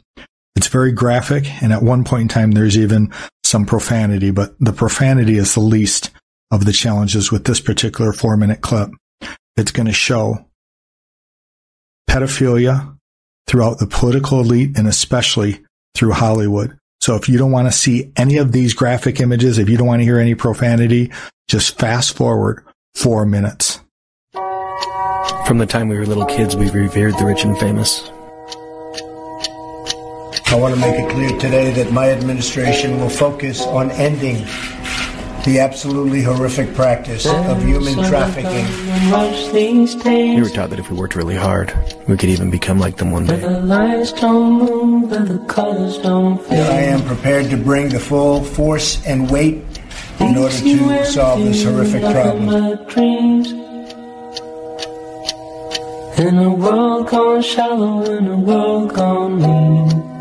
It's 0.58 0.68
very 0.68 0.92
graphic, 0.92 1.46
and 1.64 1.72
at 1.72 1.82
one 1.82 2.04
point 2.04 2.24
in 2.24 2.28
time, 2.28 2.52
there's 2.52 2.78
even 2.78 3.14
some 3.46 3.66
profanity, 3.66 4.32
but 4.32 4.56
the 4.60 4.74
profanity 4.74 5.38
is 5.38 5.54
the 5.54 5.62
least 5.62 6.12
of 6.52 6.66
the 6.66 6.74
challenges 6.74 7.32
with 7.32 7.46
this 7.46 7.62
particular 7.62 8.12
four 8.12 8.36
minute 8.36 8.60
clip. 8.60 8.90
It's 9.56 9.72
going 9.72 9.88
to 9.88 9.94
show 9.94 10.46
pedophilia 12.10 12.98
throughout 13.48 13.80
the 13.80 13.88
political 13.88 14.42
elite 14.42 14.78
and 14.78 14.86
especially 14.86 15.64
through 15.96 16.12
Hollywood. 16.12 16.78
So 17.06 17.14
if 17.14 17.30
you 17.30 17.38
don't 17.38 17.52
want 17.52 17.68
to 17.68 17.72
see 17.72 18.12
any 18.16 18.38
of 18.38 18.52
these 18.52 18.74
graphic 18.74 19.20
images, 19.20 19.60
if 19.60 19.70
you 19.70 19.78
don't 19.78 19.86
want 19.86 20.00
to 20.00 20.04
hear 20.04 20.18
any 20.18 20.34
profanity, 20.34 21.12
just 21.48 21.78
fast 21.78 22.18
forward 22.18 22.64
four 22.96 23.28
minutes. 23.28 23.80
From 25.46 25.60
the 25.60 25.68
time 25.68 25.88
we 25.88 26.00
were 26.00 26.08
little 26.08 26.26
kids, 26.26 26.56
we 26.56 26.72
revered 26.72 27.16
the 27.20 27.26
rich 27.28 27.44
and 27.44 27.56
famous. 27.60 28.10
I 30.48 30.58
want 30.60 30.74
to 30.74 30.82
make 30.82 31.00
it 31.00 31.12
clear 31.12 31.30
today 31.38 31.72
that 31.74 31.92
my 31.92 32.10
administration 32.10 33.00
will 33.00 33.10
focus 33.10 33.62
on 33.62 33.92
ending 33.92 34.44
the 35.46 35.60
absolutely 35.60 36.24
horrific 36.24 36.74
practice 36.74 37.28
of 37.28 37.64
human 37.64 37.94
trafficking. 38.10 38.66
We 40.36 40.42
were 40.42 40.50
taught 40.50 40.72
that 40.72 40.80
if 40.80 40.90
we 40.90 40.98
worked 40.98 41.16
really 41.16 41.36
hard, 41.36 41.72
we 42.08 42.18
could 42.18 42.30
even 42.30 42.50
become 42.50 42.80
like 42.80 42.98
them 42.98 43.12
one 43.12 43.28
day. 43.28 43.46
I 43.46 43.86
am 46.82 47.04
prepared 47.04 47.52
to 47.52 47.58
bring 47.58 47.90
the 47.90 48.00
full 48.00 48.44
force 48.44 49.06
and 49.06 49.30
weight 49.30 49.64
in 50.20 50.36
order 50.36 50.56
to 50.56 51.06
solve 51.06 51.44
this 51.44 51.64
horrific 51.64 52.02
problem. 52.02 52.50
In 56.18 56.38
a 56.40 56.50
world 56.50 57.10
gone 57.10 57.42
shallow, 57.44 58.04
in 58.06 58.28
a 58.28 58.38
world 58.38 58.94
gone 58.94 59.42
mean. 59.42 60.15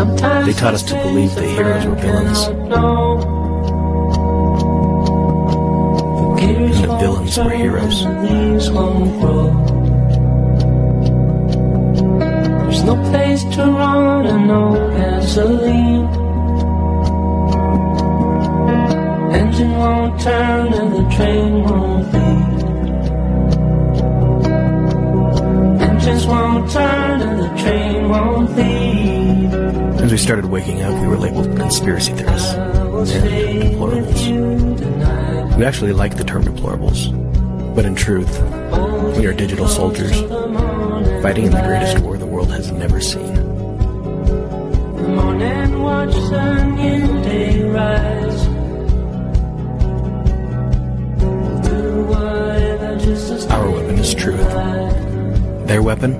Sometimes 0.00 0.46
They 0.46 0.54
taught 0.54 0.72
us 0.72 0.82
to 0.84 0.94
believe 0.94 1.34
the 1.34 1.46
heroes 1.46 1.84
were 1.84 1.94
villains. 1.94 2.46
And 6.40 6.72
the 6.72 6.96
villains 7.00 7.36
were 7.36 7.50
heroes. 7.50 8.04
There's 12.64 12.82
no 12.82 12.94
place 13.10 13.44
to 13.56 13.62
run 13.62 14.24
and 14.24 14.48
no 14.48 14.72
gasoline. 14.96 16.08
Engine 19.34 19.72
won't 19.72 20.18
turn 20.18 20.72
and 20.72 20.94
the 20.96 21.04
train 21.14 21.62
won't 21.62 22.10
leave. 22.14 22.59
Engines 26.10 26.26
won't 26.26 26.68
turn 26.72 27.22
and 27.22 27.38
the 27.40 27.62
train 27.62 28.08
won't 28.08 28.56
leave. 28.56 29.54
As 30.02 30.10
we 30.10 30.18
started 30.18 30.46
waking 30.46 30.82
up, 30.82 31.00
we 31.00 31.06
were 31.06 31.16
labeled 31.16 31.56
conspiracy 31.56 32.12
theorists 32.14 32.54
and 32.54 33.62
deplorables. 33.62 35.56
We 35.56 35.64
actually 35.64 35.92
like 35.92 36.16
the 36.16 36.24
term 36.24 36.42
deplorables, 36.42 37.12
but 37.76 37.84
in 37.84 37.94
truth, 37.94 38.40
We 39.18 39.26
are 39.26 39.32
digital 39.32 39.68
soldiers, 39.68 40.10
fighting 41.22 41.44
in 41.46 41.52
the 41.52 41.62
greatest 41.64 42.00
war 42.00 42.18
the 42.18 42.26
world 42.26 42.50
has 42.50 42.72
never 42.72 43.00
seen. 43.00 43.36
On 45.16 45.40
and 45.40 45.80
watch 45.80 46.14
the 46.14 46.64
new 46.64 47.22
day 47.22 47.62
rise. 47.68 48.46
Do 51.68 52.02
whatever 52.04 52.96
just 52.98 53.28
to 53.28 53.40
stay 53.40 53.54
Our 53.54 53.70
weapon 53.70 53.98
is 53.98 54.12
truth. 54.12 55.09
Their 55.70 55.84
weapon 55.84 56.14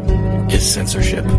is 0.49 0.63
censorship. 0.63 1.25
Do 1.25 1.33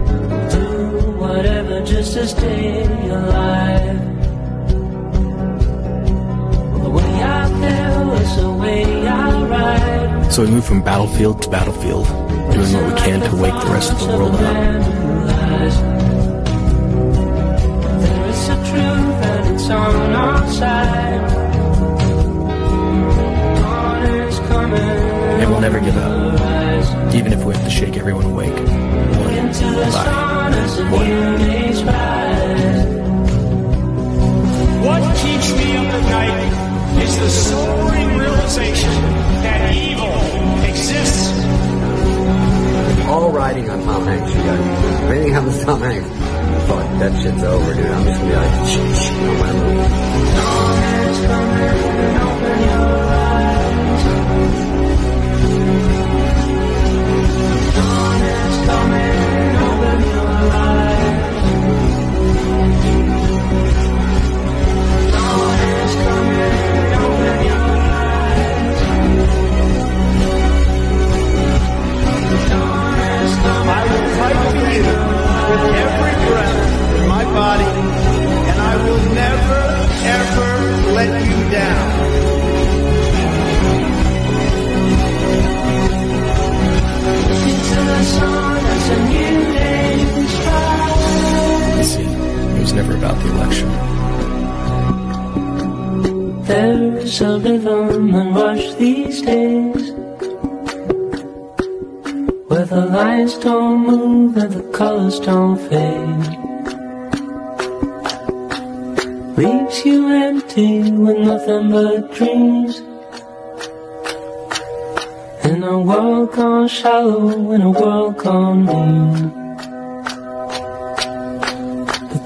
whatever 1.18 1.80
just 1.86 2.12
to 2.16 2.28
stay 2.28 2.84
alive. 3.09 3.99
The 6.84 6.89
way 6.89 7.22
out 7.22 7.62
there 7.62 8.05
was 8.05 8.36
the 8.36 8.51
way 8.51 9.07
I 9.07 9.43
ride. 9.43 10.30
So 10.30 10.43
we 10.43 10.51
move 10.51 10.66
from 10.66 10.84
battlefield 10.84 11.41
to 11.43 11.49
battlefield, 11.49 12.05
doing 12.51 12.74
what 12.74 12.93
we 12.93 12.99
can 12.99 13.22
to 13.22 13.36
wake 13.38 13.53
the 13.53 13.72
rest 13.72 13.93
of 13.93 13.99
the 14.01 14.07
world 14.07 14.36
up. 14.36 14.91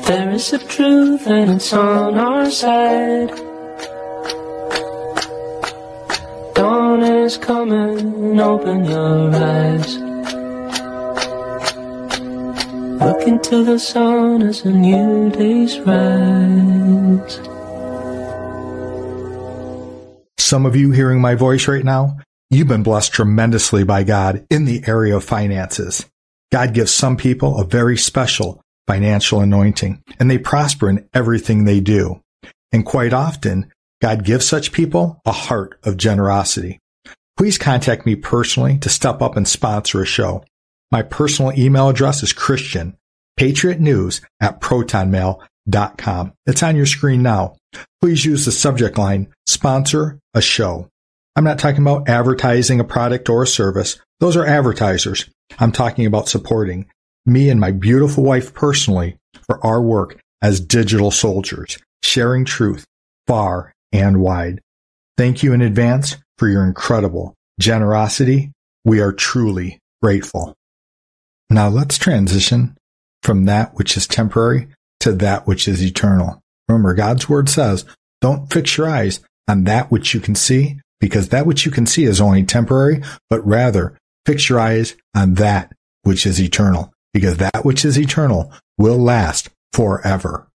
There 0.06 0.32
is 0.32 0.54
a 0.54 0.60
truth 0.60 1.28
and 1.28 1.52
it's 1.52 1.74
on 1.74 2.18
our 2.18 2.50
side 2.50 3.32
Dawn 6.56 7.04
is 7.04 7.38
coming, 7.38 8.40
open 8.40 8.86
your 8.86 9.36
eyes. 9.36 9.98
Look 13.02 13.28
into 13.28 13.66
the 13.66 13.78
sun 13.78 14.42
as 14.42 14.64
a 14.64 14.72
new 14.72 15.30
day's 15.32 15.78
rise. 15.82 17.36
Some 20.40 20.66
of 20.66 20.78
you 20.78 20.92
hearing 20.92 21.20
my 21.20 21.36
voice 21.36 21.68
right 21.68 21.84
now, 21.84 22.20
you've 22.50 22.70
been 22.70 22.84
blessed 22.84 23.12
tremendously 23.12 23.84
by 23.84 24.04
God 24.06 24.48
in 24.50 24.64
the 24.64 24.82
area 24.88 25.18
of 25.18 25.26
finances. 25.26 26.06
God 26.54 26.74
gives 26.74 26.94
some 26.94 27.18
people 27.18 27.60
a 27.60 27.66
very 27.66 27.98
special 27.98 28.62
financial 28.88 29.40
anointing 29.40 30.02
and 30.20 30.30
they 30.30 30.38
prosper 30.38 30.90
in 30.90 31.08
everything 31.14 31.64
they 31.64 31.80
do. 31.80 32.22
And 32.72 32.86
quite 32.86 33.14
often, 33.14 33.72
God 34.02 34.24
gives 34.24 34.48
such 34.48 34.72
people 34.72 35.22
a 35.26 35.32
heart 35.32 35.80
of 35.84 35.98
generosity. 35.98 36.80
Please 37.38 37.58
contact 37.58 38.06
me 38.06 38.16
personally 38.16 38.78
to 38.80 38.90
step 38.90 39.22
up 39.22 39.36
and 39.36 39.48
sponsor 39.48 40.02
a 40.02 40.06
show. 40.06 40.44
My 40.92 41.02
personal 41.02 41.58
email 41.58 41.90
address 41.90 42.24
is 42.24 42.32
Christian, 42.32 42.96
Patriot 43.38 43.80
News 43.80 44.22
at 44.40 44.62
protonmail.com. 44.62 46.34
It's 46.46 46.64
on 46.64 46.76
your 46.76 46.86
screen 46.86 47.24
now. 47.24 47.56
Please 48.02 48.24
use 48.24 48.46
the 48.46 48.52
subject 48.52 48.98
line, 48.98 49.28
sponsor 49.46 50.20
a 50.34 50.42
show. 50.42 50.90
I'm 51.36 51.44
not 51.44 51.60
talking 51.60 51.82
about 51.82 52.08
advertising 52.08 52.80
a 52.80 52.86
product 52.86 53.28
or 53.30 53.44
a 53.44 53.48
service. 53.48 54.00
Those 54.22 54.38
are 54.38 54.46
advertisers. 54.46 55.30
I'm 55.60 55.74
talking 55.74 56.06
about 56.06 56.30
supporting 56.30 56.86
me 57.26 57.50
and 57.50 57.60
my 57.60 57.72
beautiful 57.72 58.24
wife 58.24 58.54
personally 58.54 59.18
for 59.48 59.66
our 59.66 59.82
work 59.82 60.20
as 60.42 60.60
digital 60.60 61.12
soldiers, 61.12 61.78
sharing 62.04 62.46
truth 62.46 62.86
far 63.28 63.74
and 63.92 64.20
wide. 64.22 64.62
Thank 65.18 65.44
you 65.44 65.54
in 65.54 65.62
advance 65.62 66.18
for 66.38 66.48
your 66.48 66.64
incredible 66.64 67.34
generosity. 67.60 68.52
We 68.84 69.00
are 69.00 69.14
truly 69.14 69.80
grateful. 70.02 70.56
Now 71.50 71.70
let's 71.70 71.98
transition 71.98 72.76
from 73.24 73.46
that 73.46 73.74
which 73.76 73.98
is 73.98 74.08
temporary 74.08 74.68
to 75.00 75.14
that 75.14 75.48
which 75.48 75.68
is 75.68 75.84
eternal. 75.84 76.42
Remember, 76.68 76.94
God's 76.94 77.30
word 77.30 77.50
says, 77.50 77.86
don't 78.22 78.52
fix 78.52 78.78
your 78.78 78.88
eyes 78.88 79.20
on 79.48 79.64
that 79.66 79.92
which 79.92 80.14
you 80.14 80.20
can 80.20 80.36
see, 80.36 80.80
because 81.00 81.30
that 81.30 81.46
which 81.46 81.66
you 81.66 81.72
can 81.72 81.86
see 81.86 82.06
is 82.06 82.20
only 82.20 82.44
temporary, 82.44 83.02
but 83.30 83.46
rather 83.46 83.98
fix 84.26 84.50
your 84.50 84.60
eyes 84.60 84.96
on 85.16 85.36
that 85.36 85.72
which 86.04 86.26
is 86.26 86.42
eternal, 86.42 86.92
because 87.16 87.38
that 87.38 87.64
which 87.64 87.86
is 87.86 87.98
eternal 87.98 88.52
will 88.78 88.98
last 88.98 89.50
forever. 89.72 90.50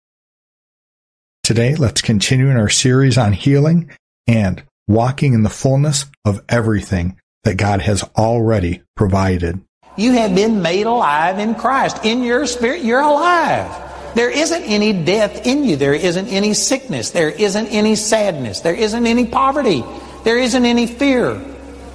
Today, 1.45 1.77
let's 1.77 2.03
continue 2.03 2.49
in 2.49 2.57
our 2.57 2.69
series 2.69 3.17
on 3.17 3.33
healing 3.33 3.89
and 4.27 4.65
walking 4.89 5.35
in 5.35 5.45
the 5.45 5.51
fullness 5.51 6.07
of 6.25 6.43
everything 6.49 7.17
that 7.45 7.59
God 7.59 7.81
has 7.83 8.03
already 8.17 8.83
provided. 8.97 9.61
You 9.97 10.15
have 10.15 10.35
been 10.35 10.61
made 10.61 10.87
alive 10.87 11.39
in 11.39 11.55
Christ. 11.55 12.05
In 12.05 12.25
your 12.25 12.45
spirit, 12.45 12.83
you're 12.83 12.99
alive. 12.99 13.71
There 14.17 14.29
isn't 14.29 14.65
any 14.65 15.05
death 15.05 15.47
in 15.47 15.63
you. 15.63 15.77
There 15.77 15.95
isn't 15.95 16.27
any 16.27 16.55
sickness. 16.55 17.13
There 17.13 17.31
isn't 17.31 17.69
any 17.69 17.95
sadness. 17.95 18.63
There 18.63 18.75
isn't 18.75 19.07
any 19.07 19.27
poverty. 19.27 19.85
There 20.25 20.39
isn't 20.39 20.67
any 20.67 20.89
fear. 20.89 21.41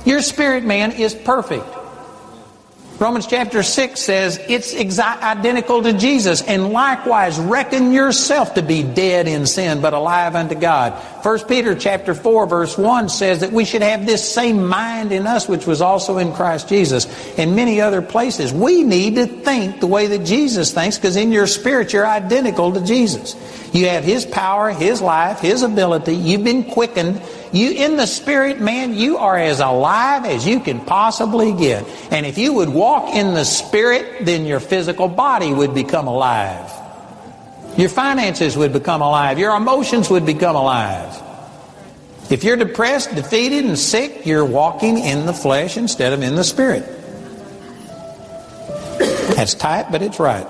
Your 0.05 0.21
spirit 0.21 0.63
man 0.63 0.93
is 0.93 1.13
perfect. 1.13 1.65
Romans 2.99 3.25
chapter 3.25 3.63
6 3.63 3.99
says 3.99 4.39
it's 4.47 4.73
identical 4.99 5.81
to 5.81 5.93
Jesus. 5.93 6.41
And 6.43 6.69
likewise, 6.69 7.39
reckon 7.39 7.91
yourself 7.91 8.53
to 8.53 8.61
be 8.61 8.83
dead 8.83 9.27
in 9.27 9.47
sin, 9.47 9.81
but 9.81 9.93
alive 9.93 10.35
unto 10.35 10.55
God. 10.55 10.93
1 11.25 11.45
Peter 11.45 11.73
chapter 11.75 12.13
4 12.13 12.45
verse 12.45 12.77
1 12.77 13.09
says 13.09 13.39
that 13.39 13.51
we 13.51 13.65
should 13.65 13.81
have 13.81 14.05
this 14.05 14.31
same 14.31 14.67
mind 14.67 15.11
in 15.11 15.25
us 15.25 15.49
which 15.49 15.65
was 15.65 15.81
also 15.81 16.17
in 16.19 16.33
Christ 16.33 16.69
Jesus. 16.69 17.07
And 17.37 17.55
many 17.55 17.81
other 17.81 18.01
places. 18.01 18.53
We 18.53 18.83
need 18.83 19.15
to 19.15 19.25
think 19.25 19.79
the 19.79 19.87
way 19.87 20.07
that 20.07 20.23
Jesus 20.23 20.71
thinks 20.71 20.97
because 20.97 21.15
in 21.15 21.31
your 21.31 21.47
spirit 21.47 21.93
you're 21.93 22.07
identical 22.07 22.73
to 22.73 22.85
Jesus. 22.85 23.35
You 23.73 23.87
have 23.87 24.03
His 24.03 24.23
power, 24.23 24.69
His 24.69 25.01
life, 25.01 25.39
His 25.39 25.63
ability. 25.63 26.15
You've 26.15 26.43
been 26.43 26.63
quickened. 26.63 27.21
You, 27.53 27.69
in 27.71 27.97
the 27.97 28.07
spirit, 28.07 28.59
man, 28.59 28.95
you 28.95 29.17
are 29.17 29.37
as 29.37 29.59
alive 29.59 30.25
as 30.25 30.45
you 30.45 30.59
can 30.59 30.81
possibly 30.81 31.53
get. 31.53 31.85
And 32.11 32.25
if 32.25 32.39
you 32.39 32.53
would 32.53 32.69
walk 32.69 33.13
in 33.13 33.35
the 33.35 33.45
spirit, 33.45 34.25
then 34.25 34.47
your 34.47 34.59
physical 34.59 35.07
body 35.07 35.53
would 35.53 35.75
become 35.75 36.07
alive. 36.07 36.71
Your 37.77 37.89
finances 37.89 38.57
would 38.57 38.73
become 38.73 39.03
alive. 39.03 39.37
Your 39.37 39.55
emotions 39.55 40.09
would 40.09 40.25
become 40.25 40.55
alive. 40.55 41.21
If 42.31 42.43
you're 42.43 42.57
depressed, 42.57 43.13
defeated, 43.13 43.65
and 43.65 43.77
sick, 43.77 44.25
you're 44.25 44.45
walking 44.45 44.97
in 44.97 45.27
the 45.27 45.33
flesh 45.33 45.77
instead 45.77 46.13
of 46.13 46.23
in 46.23 46.35
the 46.35 46.43
spirit. 46.43 46.83
That's 49.35 49.53
tight, 49.53 49.91
but 49.91 50.01
it's 50.01 50.19
right. 50.19 50.47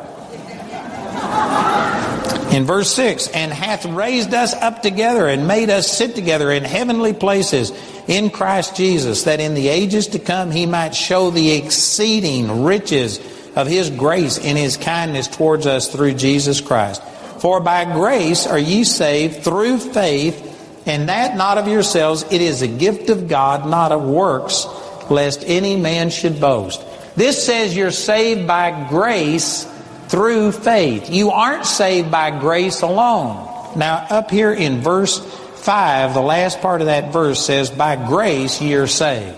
In 2.54 2.66
verse 2.66 2.94
6, 2.94 3.30
and 3.30 3.52
hath 3.52 3.86
raised 3.86 4.34
us 4.34 4.54
up 4.54 4.84
together 4.84 5.28
and 5.28 5.48
made 5.48 5.72
us 5.72 5.98
sit 5.98 6.14
together 6.14 6.52
in 6.52 6.64
heavenly 6.64 7.14
places 7.14 7.72
in 8.08 8.30
Christ 8.30 8.76
Jesus, 8.76 9.24
that 9.24 9.40
in 9.40 9.56
the 9.56 9.70
ages 9.70 10.10
to 10.10 10.20
come 10.20 10.52
he 10.52 10.68
might 10.68 10.94
show 10.94 11.32
the 11.32 11.54
exceeding 11.54 12.64
riches 12.64 13.20
of 13.56 13.68
his 13.68 13.90
grace 13.90 14.38
in 14.38 14.56
his 14.56 14.78
kindness 14.78 15.28
towards 15.28 15.66
us 15.66 15.92
through 15.92 16.14
Jesus 16.14 16.62
Christ. 16.62 17.02
For 17.40 17.60
by 17.60 17.86
grace 17.86 18.46
are 18.46 18.60
ye 18.60 18.84
saved 18.84 19.44
through 19.44 19.80
faith, 19.80 20.84
and 20.86 21.10
that 21.10 21.36
not 21.36 21.58
of 21.58 21.68
yourselves, 21.68 22.24
it 22.32 22.42
is 22.42 22.62
a 22.62 22.68
gift 22.68 23.10
of 23.10 23.28
God, 23.28 23.68
not 23.68 23.92
of 23.92 24.04
works, 24.04 24.66
lest 25.10 25.44
any 25.46 25.76
man 25.76 26.10
should 26.10 26.40
boast. 26.40 26.84
This 27.16 27.44
says 27.44 27.76
you're 27.76 27.92
saved 27.92 28.48
by 28.48 28.88
grace 28.90 29.66
through 30.08 30.52
faith. 30.52 31.10
You 31.10 31.32
aren't 31.32 31.66
saved 31.66 32.12
by 32.12 32.38
grace 32.40 32.82
alone. 32.82 33.78
Now, 33.78 34.06
up 34.10 34.30
here 34.30 34.54
in 34.54 34.82
verse 34.82 35.20
5, 35.20 36.14
the 36.14 36.22
last 36.22 36.62
part 36.62 36.82
of 36.82 36.88
that 36.88 37.12
verse 37.12 37.44
says, 37.44 37.70
By 37.72 37.96
grace 37.96 38.62
you're 38.62 38.88
saved. 38.88 39.38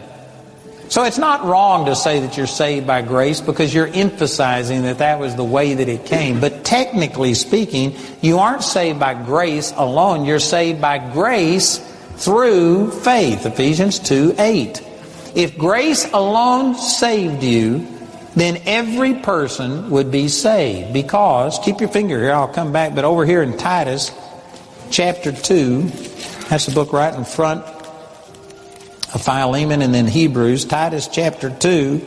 So 0.89 1.03
it's 1.03 1.18
not 1.18 1.43
wrong 1.45 1.88
to 1.88 1.95
say 1.95 2.20
that 2.20 2.38
you're 2.38 2.47
saved 2.47 2.86
by 2.86 3.01
grace 3.01 3.41
because 3.41 3.74
you're 3.74 3.88
emphasizing 3.88 4.84
that 4.84 4.99
that 4.99 5.20
was 5.20 5.36
the 5.36 5.43
way 5.43 5.74
that 5.74 5.89
it 5.89 6.05
came. 6.05 6.39
But 6.39 6.63
technically 6.63 7.34
speaking, 7.34 7.95
you 8.22 8.38
aren't 8.38 8.63
saved 8.63 8.99
by 8.99 9.13
grace 9.13 9.74
alone. 9.76 10.26
You're 10.26 10.39
saved 10.39 10.82
by 10.82 10.99
grace 11.11 11.80
through 12.18 12.91
faith. 12.91 13.45
Ephesians 13.45 13.99
2 13.99 14.36
8. 14.38 14.82
If 15.36 15.57
grace 15.57 16.05
alone 16.13 16.76
saved 16.76 17.43
you, 17.43 17.88
then 18.36 18.62
every 18.66 19.16
person 19.16 19.90
would 19.90 20.12
be 20.12 20.28
saved. 20.28 20.94
Because, 20.94 21.60
keep 21.60 21.80
your 21.80 21.90
finger 21.90 22.20
here, 22.20 22.34
I'll 22.34 22.48
come 22.48 22.72
back, 22.72 22.94
but 22.94 23.06
over 23.06 23.26
here 23.26 23.42
in 23.42 23.58
Titus 23.58 24.12
chapter 24.92 25.32
2, 25.32 25.82
that's 26.50 26.66
the 26.66 26.74
book 26.74 26.94
right 26.94 27.14
in 27.14 27.26
front 27.26 27.64
of 29.16 29.22
Philemon 29.22 29.82
and 29.82 29.94
then 29.94 30.08
Hebrews, 30.08 30.66
Titus 30.66 31.08
chapter 31.08 31.50
2, 31.50 32.06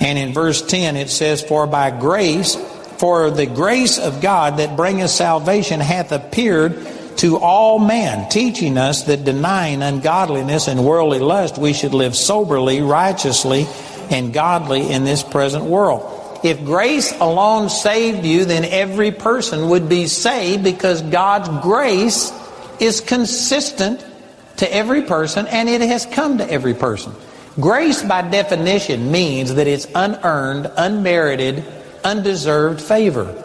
and 0.00 0.18
in 0.18 0.32
verse 0.32 0.62
10 0.62 0.96
it 0.96 1.10
says, 1.10 1.42
For 1.42 1.66
by 1.66 1.90
grace, 1.90 2.56
for 2.98 3.30
the 3.30 3.46
grace 3.46 3.98
of 3.98 4.22
God 4.22 4.56
that 4.56 4.76
bringeth 4.76 5.10
salvation 5.10 5.80
hath 5.80 6.10
appeared 6.10 6.86
to 7.18 7.38
all 7.38 7.78
men, 7.78 8.28
teaching 8.28 8.76
us 8.78 9.04
that 9.04 9.24
denying 9.24 9.82
ungodliness 9.82 10.66
and 10.68 10.84
worldly 10.84 11.20
lust, 11.20 11.58
we 11.58 11.72
should 11.72 11.94
live 11.94 12.16
soberly, 12.16 12.80
righteously, 12.80 13.66
and 14.10 14.32
godly 14.32 14.90
in 14.90 15.04
this 15.04 15.22
present 15.22 15.64
world. 15.64 16.40
If 16.44 16.64
grace 16.64 17.12
alone 17.20 17.70
saved 17.70 18.26
you, 18.26 18.44
then 18.44 18.64
every 18.64 19.12
person 19.12 19.70
would 19.70 19.88
be 19.88 20.06
saved 20.06 20.62
because 20.62 21.00
God's 21.00 21.48
grace 21.62 22.32
is 22.80 23.00
consistent 23.00 24.04
to 24.58 24.72
every 24.72 25.02
person 25.02 25.46
and 25.46 25.68
it 25.68 25.80
has 25.80 26.06
come 26.06 26.38
to 26.38 26.50
every 26.50 26.74
person. 26.74 27.14
Grace, 27.58 28.02
by 28.02 28.22
definition, 28.22 29.10
means 29.12 29.54
that 29.54 29.66
it's 29.66 29.86
unearned, 29.94 30.70
unmerited, 30.76 31.64
undeserved 32.02 32.80
favor. 32.80 33.42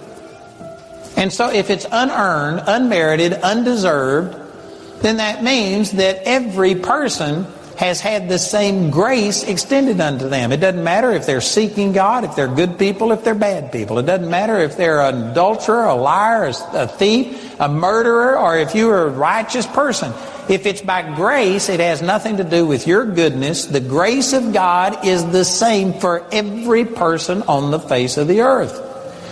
And 1.16 1.32
so 1.32 1.50
if 1.52 1.70
it's 1.70 1.86
unearned, 1.92 2.64
unmerited, 2.66 3.34
undeserved, 3.34 4.36
then 5.02 5.18
that 5.18 5.44
means 5.44 5.92
that 5.94 6.24
every 6.26 6.76
person 6.76 7.46
has 7.80 8.02
had 8.02 8.28
the 8.28 8.38
same 8.38 8.92
grace 8.92 9.44
extended 9.44 10.02
unto 10.02 10.28
them. 10.28 10.52
It 10.52 10.58
doesn't 10.58 10.84
matter 10.84 11.12
if 11.12 11.26
they're 11.26 11.40
seeking 11.40 11.94
God, 11.94 12.26
if 12.26 12.36
they're 12.36 12.54
good 12.54 12.78
people, 12.78 13.14
if 13.14 13.24
they're 13.24 13.34
bad 13.34 13.72
people. 13.72 14.00
It 14.00 14.06
doesn't 14.06 14.30
matter 14.30 14.58
if 14.58 14.76
they're 14.76 15.00
an 15.00 15.30
adulterer, 15.30 15.86
a 15.86 15.96
liar, 15.96 16.52
a 16.74 16.88
thief, 16.90 17.58
a 17.58 17.70
murderer, 17.70 18.38
or 18.38 18.58
if 18.58 18.76
you're 18.76 19.08
a 19.08 19.10
righteous 19.10 19.66
person. 19.66 20.12
If 20.50 20.66
it's 20.66 20.82
by 20.82 21.16
grace, 21.16 21.70
it 21.70 21.80
has 21.80 22.02
nothing 22.02 22.36
to 22.36 22.44
do 22.44 22.68
with 22.68 22.86
your 22.86 23.06
goodness. 23.06 23.68
The 23.68 23.80
grace 23.80 24.34
of 24.34 24.52
God 24.52 25.06
is 25.06 25.26
the 25.32 25.46
same 25.46 25.94
for 25.94 26.28
every 26.34 26.84
person 26.84 27.44
on 27.44 27.72
the 27.72 27.80
face 27.80 28.18
of 28.18 28.28
the 28.28 28.42
earth. 28.42 28.89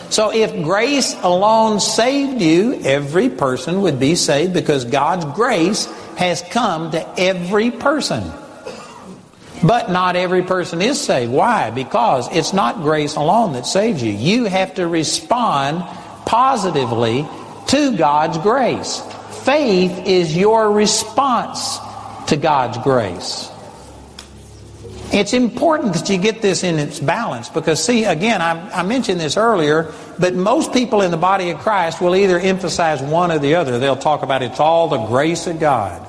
So 0.09 0.33
if 0.33 0.63
grace 0.63 1.15
alone 1.21 1.79
saved 1.79 2.41
you, 2.41 2.79
every 2.83 3.29
person 3.29 3.81
would 3.81 3.99
be 3.99 4.15
saved 4.15 4.53
because 4.53 4.85
God's 4.85 5.25
grace 5.25 5.85
has 6.17 6.41
come 6.41 6.91
to 6.91 7.19
every 7.19 7.71
person. 7.71 8.23
But 9.63 9.89
not 9.89 10.15
every 10.15 10.43
person 10.43 10.81
is 10.81 11.01
saved. 11.01 11.31
Why? 11.31 11.71
Because 11.71 12.33
it's 12.35 12.53
not 12.53 12.81
grace 12.81 13.15
alone 13.15 13.53
that 13.53 13.65
saves 13.65 14.01
you. 14.01 14.11
You 14.11 14.45
have 14.45 14.75
to 14.75 14.87
respond 14.87 15.83
positively 16.25 17.27
to 17.67 17.97
God's 17.97 18.37
grace. 18.37 19.01
Faith 19.43 20.05
is 20.05 20.35
your 20.35 20.71
response 20.71 21.79
to 22.27 22.37
God's 22.37 22.77
grace. 22.79 23.49
It's 25.11 25.31
important 25.31 25.93
that 25.93 26.09
you 26.09 26.17
get 26.17 26.41
this 26.41 26.63
in 26.63 26.79
its 26.79 26.99
balance 26.99 27.47
because, 27.47 27.83
see, 27.83 28.03
again, 28.03 28.41
I, 28.41 28.69
I, 28.71 28.83
mentioned 28.83 29.21
this 29.21 29.37
earlier, 29.37 29.93
but 30.19 30.33
most 30.33 30.73
people 30.73 31.01
in 31.01 31.11
the 31.11 31.17
body 31.17 31.49
of 31.51 31.59
Christ 31.59 32.01
will 32.01 32.13
either 32.13 32.37
emphasize 32.37 33.01
one 33.01 33.31
or 33.31 33.39
the 33.39 33.55
other. 33.55 33.79
They'll 33.79 33.95
talk 33.95 34.21
about 34.21 34.41
it's 34.41 34.59
all 34.59 34.89
the 34.89 35.05
grace 35.05 35.47
of 35.47 35.61
God. 35.61 36.05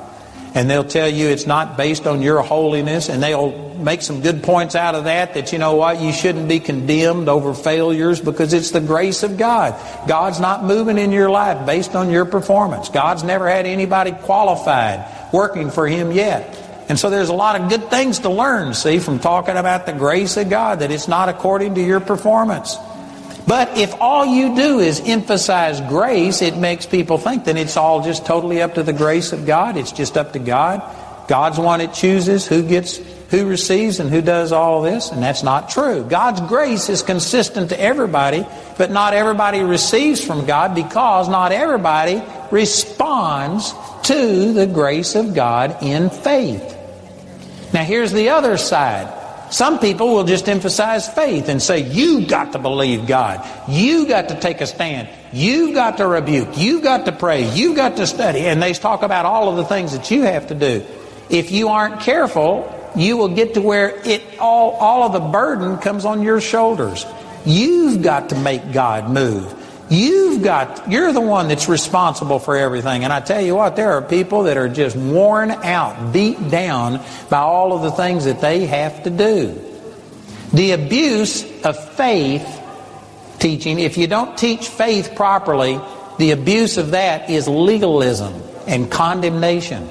And 0.54 0.68
they'll 0.68 0.82
tell 0.82 1.08
you 1.08 1.28
it's 1.28 1.46
not 1.46 1.76
based 1.76 2.08
on 2.08 2.22
your 2.22 2.42
holiness, 2.42 3.08
and 3.08 3.22
they'll 3.22 3.68
make 3.78 4.02
some 4.02 4.20
good 4.20 4.42
points 4.42 4.74
out 4.74 4.96
of 4.96 5.04
that, 5.04 5.34
that 5.34 5.52
you 5.52 5.58
know 5.58 5.76
what, 5.76 6.00
you 6.00 6.12
shouldn't 6.12 6.48
be 6.48 6.58
condemned 6.58 7.28
over 7.28 7.54
failures 7.54 8.20
because 8.20 8.52
it's 8.52 8.72
the 8.72 8.80
grace 8.80 9.22
of 9.22 9.36
God. 9.36 9.78
God's 10.08 10.40
not 10.40 10.64
moving 10.64 10.98
in 10.98 11.12
your 11.12 11.30
life 11.30 11.64
based 11.64 11.94
on 11.94 12.10
your 12.10 12.24
performance. 12.24 12.88
God's 12.88 13.22
never 13.22 13.48
had 13.48 13.66
anybody 13.66 14.10
qualified 14.10 15.32
working 15.32 15.70
for 15.70 15.86
Him 15.86 16.10
yet. 16.10 16.57
And 16.88 16.98
so 16.98 17.10
there's 17.10 17.28
a 17.28 17.34
lot 17.34 17.60
of 17.60 17.68
good 17.68 17.90
things 17.90 18.20
to 18.20 18.30
learn, 18.30 18.72
see, 18.72 18.98
from 18.98 19.18
talking 19.18 19.56
about 19.56 19.84
the 19.84 19.92
grace 19.92 20.38
of 20.38 20.48
God, 20.48 20.80
that 20.80 20.90
it's 20.90 21.06
not 21.06 21.28
according 21.28 21.74
to 21.74 21.82
your 21.82 22.00
performance. 22.00 22.76
But 23.46 23.78
if 23.78 23.94
all 24.00 24.26
you 24.26 24.54
do 24.56 24.78
is 24.80 25.00
emphasize 25.04 25.80
grace, 25.82 26.42
it 26.42 26.56
makes 26.56 26.86
people 26.86 27.18
think 27.18 27.44
that 27.44 27.56
it's 27.56 27.76
all 27.76 28.02
just 28.02 28.26
totally 28.26 28.62
up 28.62 28.74
to 28.74 28.82
the 28.82 28.92
grace 28.92 29.32
of 29.32 29.46
God. 29.46 29.76
It's 29.76 29.92
just 29.92 30.16
up 30.16 30.32
to 30.32 30.38
God. 30.38 30.82
God's 31.28 31.58
one 31.58 31.80
that 31.80 31.92
chooses 31.92 32.46
who 32.46 32.62
gets, 32.62 32.96
who 33.30 33.46
receives 33.46 34.00
and 34.00 34.08
who 34.08 34.22
does 34.22 34.50
all 34.50 34.80
this, 34.80 35.10
and 35.10 35.22
that's 35.22 35.42
not 35.42 35.68
true. 35.68 36.04
God's 36.04 36.40
grace 36.42 36.88
is 36.88 37.02
consistent 37.02 37.68
to 37.68 37.78
everybody, 37.78 38.46
but 38.78 38.90
not 38.90 39.12
everybody 39.12 39.60
receives 39.60 40.24
from 40.24 40.46
God 40.46 40.74
because 40.74 41.28
not 41.28 41.52
everybody 41.52 42.22
responds 42.50 43.74
to 44.04 44.54
the 44.54 44.66
grace 44.66 45.14
of 45.14 45.34
God 45.34 45.82
in 45.82 46.08
faith. 46.08 46.77
Now, 47.72 47.84
here's 47.84 48.12
the 48.12 48.30
other 48.30 48.56
side. 48.56 49.14
Some 49.50 49.78
people 49.78 50.14
will 50.14 50.24
just 50.24 50.48
emphasize 50.48 51.08
faith 51.08 51.48
and 51.48 51.62
say, 51.62 51.80
You've 51.80 52.28
got 52.28 52.52
to 52.52 52.58
believe 52.58 53.06
God. 53.06 53.46
You've 53.68 54.08
got 54.08 54.28
to 54.28 54.38
take 54.38 54.60
a 54.60 54.66
stand. 54.66 55.08
You've 55.32 55.74
got 55.74 55.98
to 55.98 56.06
rebuke. 56.06 56.56
You've 56.56 56.82
got 56.82 57.06
to 57.06 57.12
pray. 57.12 57.50
You've 57.52 57.76
got 57.76 57.96
to 57.96 58.06
study. 58.06 58.40
And 58.40 58.62
they 58.62 58.72
talk 58.74 59.02
about 59.02 59.26
all 59.26 59.48
of 59.48 59.56
the 59.56 59.64
things 59.64 59.92
that 59.92 60.10
you 60.10 60.22
have 60.22 60.48
to 60.48 60.54
do. 60.54 60.84
If 61.30 61.50
you 61.50 61.68
aren't 61.68 62.00
careful, 62.00 62.74
you 62.96 63.16
will 63.16 63.28
get 63.28 63.54
to 63.54 63.60
where 63.60 64.00
it 64.06 64.22
all, 64.38 64.72
all 64.72 65.04
of 65.04 65.12
the 65.12 65.20
burden 65.20 65.78
comes 65.78 66.04
on 66.04 66.22
your 66.22 66.40
shoulders. 66.40 67.06
You've 67.44 68.02
got 68.02 68.30
to 68.30 68.36
make 68.36 68.72
God 68.72 69.10
move. 69.10 69.54
You've 69.90 70.42
got, 70.42 70.90
you're 70.90 71.12
the 71.12 71.20
one 71.20 71.48
that's 71.48 71.68
responsible 71.68 72.38
for 72.38 72.56
everything. 72.56 73.04
And 73.04 73.12
I 73.12 73.20
tell 73.20 73.40
you 73.40 73.54
what, 73.54 73.76
there 73.76 73.92
are 73.92 74.02
people 74.02 74.44
that 74.44 74.56
are 74.56 74.68
just 74.68 74.96
worn 74.96 75.50
out, 75.50 76.12
beat 76.12 76.50
down 76.50 77.02
by 77.30 77.38
all 77.38 77.72
of 77.72 77.82
the 77.82 77.90
things 77.90 78.26
that 78.26 78.40
they 78.40 78.66
have 78.66 79.04
to 79.04 79.10
do. 79.10 79.64
The 80.52 80.72
abuse 80.72 81.44
of 81.64 81.92
faith 81.94 82.46
teaching, 83.38 83.78
if 83.78 83.96
you 83.96 84.06
don't 84.06 84.36
teach 84.36 84.68
faith 84.68 85.14
properly, 85.14 85.80
the 86.18 86.32
abuse 86.32 86.76
of 86.76 86.90
that 86.90 87.30
is 87.30 87.48
legalism 87.48 88.34
and 88.66 88.90
condemnation. 88.90 89.88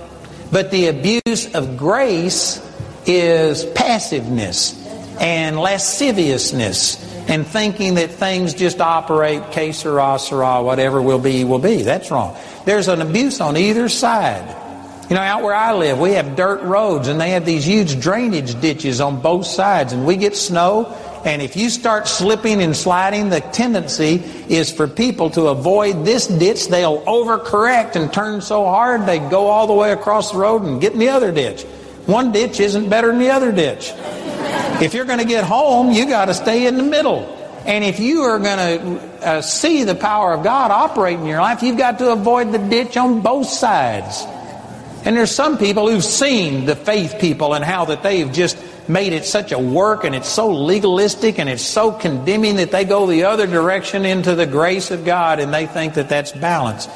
But 0.52 0.70
the 0.72 0.88
abuse 0.88 1.54
of 1.56 1.78
grace 1.78 2.64
is 3.06 3.66
passiveness 3.66 4.76
and 5.20 5.60
lasciviousness 5.60 7.04
and 7.28 7.46
thinking 7.46 7.96
that 7.96 8.12
things 8.12 8.54
just 8.54 8.80
operate, 8.80 9.52
que 9.52 9.74
sera, 9.74 10.18
sera, 10.20 10.64
whatever 10.64 11.02
will 11.02 11.20
be, 11.20 11.44
will 11.44 11.60
be. 11.60 11.82
That's 11.82 12.10
wrong. 12.10 12.38
There's 12.66 12.88
an 12.88 13.02
abuse 13.02 13.42
on 13.42 13.58
either 13.58 13.90
side. 13.90 14.56
You 15.10 15.16
know, 15.16 15.22
out 15.22 15.42
where 15.42 15.56
I 15.56 15.74
live, 15.74 16.00
we 16.00 16.14
have 16.14 16.36
dirt 16.36 16.62
roads 16.64 17.08
and 17.08 17.20
they 17.20 17.30
have 17.30 17.46
these 17.46 17.66
huge 17.66 18.00
drainage 18.02 18.60
ditches 18.60 19.00
on 19.00 19.22
both 19.22 19.46
sides. 19.46 19.94
And 19.94 20.06
we 20.06 20.18
get 20.18 20.36
snow 20.36 20.94
And 21.28 21.42
if 21.42 21.58
you 21.58 21.70
start 21.70 22.08
slipping 22.08 22.62
and 22.62 22.76
sliding, 22.76 23.30
the 23.30 23.42
tendency 23.42 24.24
is 24.48 24.72
for 24.72 24.88
people 24.88 25.30
to 25.32 25.48
avoid 25.48 26.06
this 26.06 26.28
ditch. 26.28 26.68
They'll 26.68 27.02
overcorrect 27.02 27.98
and 27.98 28.14
turn 28.14 28.40
so 28.40 28.64
hard 28.64 29.06
they 29.06 29.20
go 29.20 29.48
all 29.48 29.68
the 29.68 29.74
way 29.74 29.92
across 29.92 30.32
the 30.32 30.38
road 30.38 30.64
and 30.64 30.80
get 30.80 30.94
in 30.94 31.00
the 31.00 31.10
other 31.10 31.34
ditch. 31.34 31.66
One 32.08 32.32
ditch 32.32 32.60
isn't 32.62 32.90
better 32.90 33.08
than 33.08 33.20
the 33.20 33.32
other 33.32 33.52
ditch. 33.52 33.94
If 34.82 34.94
you're 34.94 35.06
going 35.06 35.20
to 35.20 35.26
get 35.26 35.44
home, 35.44 35.92
you 35.92 36.08
got 36.08 36.26
to 36.26 36.34
stay 36.34 36.66
in 36.66 36.78
the 36.78 36.84
middle. 36.84 37.34
And 37.66 37.84
if 37.84 38.00
you 38.00 38.22
are 38.22 38.40
going 38.40 38.58
to 38.58 39.28
uh, 39.28 39.42
see 39.42 39.84
the 39.84 39.94
power 39.94 40.34
of 40.34 40.42
God 40.42 40.72
operate 40.72 41.20
in 41.20 41.26
your 41.26 41.42
life, 41.42 41.62
you've 41.62 41.78
got 41.78 42.00
to 42.00 42.12
avoid 42.14 42.54
the 42.54 42.60
ditch 42.60 42.96
on 42.96 43.20
both 43.20 43.48
sides. 43.48 44.24
And 45.04 45.18
there's 45.18 45.32
some 45.32 45.58
people 45.58 45.90
who've 45.90 46.04
seen 46.04 46.66
the 46.66 46.78
faith 46.78 47.18
people 47.20 47.54
and 47.54 47.64
how 47.64 47.86
that 47.86 48.04
they've 48.04 48.32
just 48.32 48.58
made 48.88 49.12
it 49.12 49.26
such 49.26 49.52
a 49.52 49.60
work 49.60 50.06
and 50.06 50.16
it's 50.16 50.30
so 50.30 50.50
legalistic 50.50 51.40
and 51.40 51.50
it's 51.50 51.62
so 51.62 51.92
condemning 51.92 52.56
that 52.56 52.72
they 52.72 52.86
go 52.86 53.06
the 53.06 53.26
other 53.26 53.48
direction 53.48 54.06
into 54.06 54.34
the 54.34 54.46
grace 54.46 54.92
of 54.92 55.04
God 55.04 55.42
and 55.42 55.54
they 55.54 55.66
think 55.66 55.96
that 55.96 56.08
that's 56.08 56.32
balance. 56.32 56.88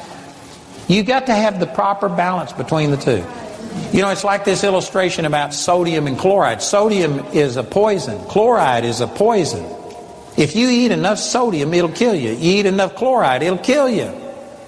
You've 0.88 1.06
got 1.06 1.26
to 1.26 1.34
have 1.34 1.60
the 1.60 1.66
proper 1.66 2.08
balance 2.08 2.52
between 2.52 2.90
the 2.90 2.96
two. 2.96 3.24
You 3.92 4.00
know, 4.00 4.10
it's 4.10 4.24
like 4.24 4.44
this 4.44 4.64
illustration 4.64 5.26
about 5.26 5.52
sodium 5.52 6.06
and 6.06 6.18
chloride. 6.18 6.62
Sodium 6.62 7.18
is 7.34 7.56
a 7.56 7.62
poison, 7.62 8.18
chloride 8.26 8.84
is 8.84 9.00
a 9.00 9.06
poison. 9.06 9.64
If 10.36 10.56
you 10.56 10.68
eat 10.70 10.92
enough 10.92 11.18
sodium, 11.18 11.74
it'll 11.74 11.90
kill 11.90 12.14
you. 12.14 12.30
You 12.30 12.60
eat 12.60 12.66
enough 12.66 12.94
chloride, 12.94 13.42
it'll 13.42 13.58
kill 13.58 13.88
you. 13.88 14.10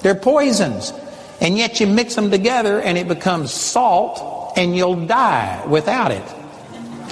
They're 0.00 0.14
poisons. 0.14 0.92
And 1.40 1.56
yet 1.56 1.80
you 1.80 1.86
mix 1.86 2.14
them 2.14 2.30
together 2.30 2.80
and 2.80 2.98
it 2.98 3.08
becomes 3.08 3.52
salt 3.52 4.52
and 4.56 4.76
you'll 4.76 5.06
die 5.06 5.64
without 5.66 6.10
it. 6.10 6.22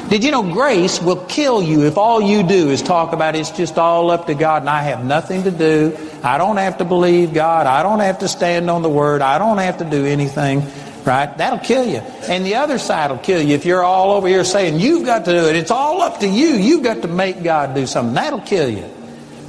Did 0.09 0.25
you 0.25 0.31
know 0.31 0.43
grace 0.43 1.01
will 1.01 1.25
kill 1.27 1.63
you 1.63 1.87
if 1.87 1.97
all 1.97 2.21
you 2.21 2.43
do 2.43 2.69
is 2.69 2.83
talk 2.83 3.15
about 3.15 3.35
it's 3.35 3.51
just 3.51 3.79
all 3.79 4.11
up 4.11 4.27
to 4.27 4.35
God 4.35 4.63
and 4.63 4.69
I 4.69 4.83
have 4.83 5.05
nothing 5.05 5.45
to 5.45 5.51
do. 5.51 5.97
I 6.23 6.39
don't 6.39 6.59
have 6.59 6.79
to 6.79 6.85
believe 6.85 7.33
God. 7.33 7.67
I 7.67 7.83
don't 7.83 8.01
have 8.01 8.19
to 8.19 8.29
stand 8.29 8.69
on 8.69 8.83
the 8.83 8.91
word. 8.91 9.23
I 9.23 9.39
don't 9.39 9.59
have 9.59 9.79
to 9.79 9.85
do 9.85 10.05
anything. 10.05 10.61
Right? 11.05 11.37
That'll 11.37 11.59
kill 11.59 11.87
you. 11.87 11.99
And 11.99 12.47
the 12.47 12.57
other 12.57 12.79
side 12.79 13.11
will 13.11 13.19
kill 13.19 13.43
you 13.43 13.55
if 13.55 13.65
you're 13.65 13.83
all 13.83 14.13
over 14.13 14.29
here 14.29 14.45
saying, 14.45 14.79
You've 14.79 15.05
got 15.05 15.25
to 15.25 15.33
do 15.33 15.49
it. 15.49 15.57
It's 15.57 15.73
all 15.73 16.01
up 16.01 16.21
to 16.21 16.29
you. 16.29 16.55
You've 16.55 16.85
got 16.85 17.03
to 17.03 17.09
make 17.09 17.43
God 17.43 17.75
do 17.75 17.87
something. 17.87 18.15
That'll 18.15 18.41
kill 18.41 18.69
you. 18.69 18.89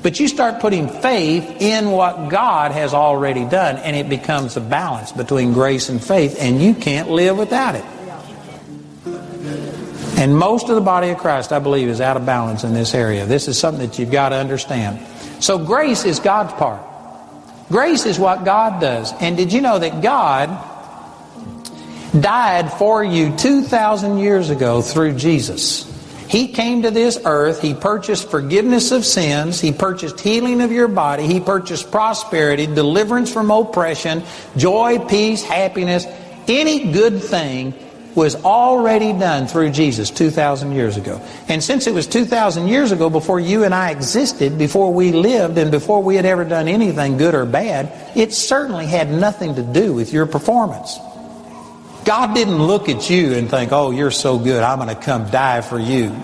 But 0.01 0.20
you 0.20 0.28
start 0.28 0.60
putting 0.60 0.89
faith 0.89 1.62
in 1.62 1.91
what 1.91 2.30
God 2.30 2.72
has 2.72 2.93
already 2.93 3.45
done, 3.45 3.78
and 3.78 3.95
it 3.95 4.10
becomes 4.10 4.58
a 4.58 4.62
balance 4.62 5.14
between 5.14 5.54
grace 5.54 5.88
and 5.88 6.04
faith, 6.04 6.38
and 6.39 6.62
you 6.62 6.74
can't 6.74 7.10
live 7.10 7.38
without 7.38 7.76
it. 7.76 7.86
And 10.18 10.38
most 10.38 10.70
of 10.70 10.76
the 10.76 10.82
body 10.82 11.10
of 11.10 11.18
Christ, 11.20 11.54
I 11.54 11.60
believe, 11.60 11.88
is 11.88 12.01
out 12.01 12.18
of 12.18 12.26
balance 12.26 12.64
in 12.64 12.74
this 12.74 12.93
area. 12.93 13.26
This 13.26 13.47
is 13.47 13.58
something 13.58 13.88
that 13.88 13.97
you've 13.97 14.12
got 14.12 14.30
to 14.30 14.36
understand. 14.36 14.99
So, 15.41 15.58
grace 15.58 16.04
is 16.04 16.20
God's 16.20 16.54
part. 16.54 16.82
Grace 17.70 18.06
is 18.06 18.20
what 18.20 18.43
God 18.43 18.82
does. 18.82 19.14
And 19.22 19.38
did 19.38 19.54
you 19.54 19.62
know 19.62 19.80
that 19.80 20.01
God 20.01 20.49
died 22.20 22.72
for 22.74 23.03
you 23.03 23.36
2,000 23.38 24.18
years 24.18 24.49
ago 24.49 24.82
through 24.82 25.14
Jesus. 25.14 25.89
He 26.28 26.47
came 26.47 26.82
to 26.82 26.91
this 26.91 27.20
earth. 27.26 27.61
He 27.61 27.74
purchased 27.74 28.30
forgiveness 28.32 28.91
of 28.91 29.05
sins. 29.05 29.59
He 29.59 29.72
purchased 29.72 30.20
healing 30.20 30.61
of 30.61 30.72
your 30.72 30.88
body. 30.88 31.28
He 31.28 31.39
purchased 31.39 31.91
prosperity, 31.91 32.66
deliverance 32.66 33.32
from 33.32 33.51
oppression, 33.51 34.24
joy, 34.57 34.99
peace, 34.99 35.43
happiness. 35.43 36.07
Any 36.47 36.91
good 36.91 37.22
thing 37.22 37.74
was 38.16 38.36
already 38.43 39.14
done 39.14 39.47
through 39.47 39.72
Jesus 39.72 40.09
2,000 40.11 40.72
years 40.72 40.97
ago. 40.97 41.22
And 41.47 41.64
since 41.64 41.88
it 41.88 41.93
was 41.93 42.07
2,000 42.07 42.68
years 42.68 42.91
ago, 42.91 43.09
before 43.09 43.39
you 43.39 43.64
and 43.64 43.74
I 43.74 43.91
existed, 43.91 44.57
before 44.57 44.93
we 44.93 45.11
lived, 45.11 45.57
and 45.57 45.72
before 45.72 46.01
we 46.01 46.16
had 46.16 46.26
ever 46.26 46.45
done 46.45 46.68
anything 46.68 47.18
good 47.18 47.34
or 47.34 47.45
bad, 47.45 47.91
it 48.16 48.34
certainly 48.34 48.86
had 48.86 49.11
nothing 49.11 49.55
to 49.55 49.64
do 49.64 49.93
with 49.93 50.14
your 50.14 50.26
performance. 50.26 50.99
God 52.06 52.34
didn't 52.34 52.62
look 52.62 52.89
at 52.89 53.10
you 53.10 53.34
and 53.34 53.49
think, 53.49 53.72
oh, 53.72 53.91
you're 53.91 54.12
so 54.12 54.38
good, 54.38 54.62
I'm 54.62 54.80
going 54.80 54.93
to 54.93 55.01
come 55.01 55.30
die 55.30 55.62
for 55.62 55.80
you. 55.80 56.16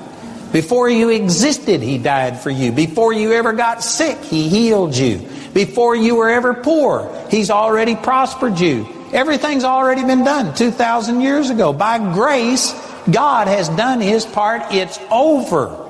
Before 0.52 0.90
you 0.90 1.10
existed, 1.10 1.82
He 1.82 1.98
died 1.98 2.40
for 2.40 2.50
you. 2.50 2.72
Before 2.72 3.14
you 3.14 3.34
ever 3.34 3.54
got 3.54 3.84
sick, 3.84 4.18
He 4.24 4.50
healed 4.50 4.96
you. 4.96 5.28
Before 5.54 5.96
you 5.96 6.16
were 6.16 6.30
ever 6.30 6.54
poor, 6.54 7.28
He's 7.30 7.50
already 7.50 7.96
prospered 7.96 8.60
you. 8.60 8.88
Everything's 9.14 9.64
already 9.64 10.04
been 10.04 10.24
done 10.24 10.54
2,000 10.56 11.22
years 11.22 11.50
ago. 11.50 11.72
By 11.72 11.98
grace, 12.14 12.74
God 13.10 13.48
has 13.48 13.70
done 13.70 14.02
His 14.02 14.26
part. 14.26 14.74
It's 14.74 15.00
over. 15.12 15.86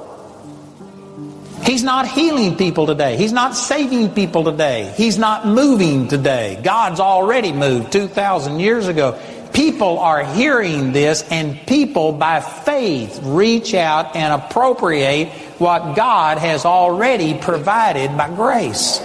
He's 1.64 1.84
not 1.84 2.08
healing 2.08 2.58
people 2.58 2.88
today. 2.88 3.16
He's 3.16 3.34
not 3.34 3.56
saving 3.56 4.14
people 4.14 4.44
today. 4.44 4.94
He's 4.98 5.18
not 5.18 5.46
moving 5.46 6.08
today. 6.08 6.60
God's 6.64 7.00
already 7.00 7.52
moved 7.52 7.92
2,000 7.92 8.60
years 8.60 8.88
ago 8.88 9.20
people 9.80 10.00
are 10.00 10.26
hearing 10.26 10.92
this 10.92 11.26
and 11.32 11.66
people 11.66 12.12
by 12.12 12.42
faith 12.42 13.18
reach 13.24 13.74
out 13.74 14.14
and 14.14 14.34
appropriate 14.34 15.30
what 15.58 15.96
God 15.96 16.38
has 16.38 16.66
already 16.66 17.34
provided 17.38 18.18
by 18.18 18.28
grace. 18.36 19.00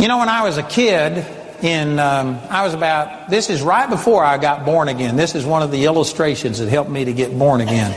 You 0.00 0.08
know, 0.08 0.18
when 0.18 0.28
I 0.28 0.42
was 0.42 0.58
a 0.58 0.64
kid, 0.64 1.24
in 1.62 2.00
um, 2.00 2.40
I 2.50 2.64
was 2.64 2.74
about 2.74 3.30
this 3.30 3.50
is 3.50 3.62
right 3.62 3.88
before 3.88 4.24
I 4.24 4.36
got 4.36 4.64
born 4.64 4.88
again. 4.88 5.14
This 5.14 5.36
is 5.36 5.46
one 5.46 5.62
of 5.62 5.70
the 5.70 5.84
illustrations 5.84 6.58
that 6.58 6.68
helped 6.68 6.90
me 6.90 7.04
to 7.04 7.12
get 7.12 7.38
born 7.38 7.60
again. 7.60 7.92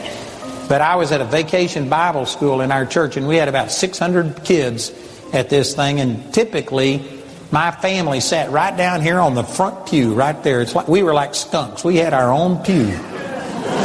But 0.70 0.82
I 0.82 0.98
was 0.98 1.12
at 1.12 1.20
a 1.20 1.26
vacation 1.26 1.90
Bible 1.90 2.28
school 2.28 2.62
in 2.62 2.72
our 2.72 2.86
church, 2.86 3.18
and 3.18 3.28
we 3.28 3.38
had 3.38 3.48
about 3.48 3.72
600 3.72 4.44
kids 4.44 4.94
at 5.34 5.50
this 5.50 5.74
thing, 5.74 6.00
and 6.00 6.32
typically 6.32 7.19
my 7.52 7.72
family 7.72 8.20
sat 8.20 8.52
right 8.52 8.76
down 8.76 9.02
here 9.02 9.20
on 9.20 9.34
the 9.34 9.44
front 9.44 9.88
pew, 9.88 10.14
right 10.14 10.42
there. 10.44 10.62
It's 10.62 10.76
like 10.76 10.88
we 10.88 11.04
were 11.04 11.14
like 11.14 11.34
skunks. 11.34 11.84
We 11.84 11.98
had 11.98 12.14
our 12.14 12.32
own 12.32 12.64
pew. 12.64 12.88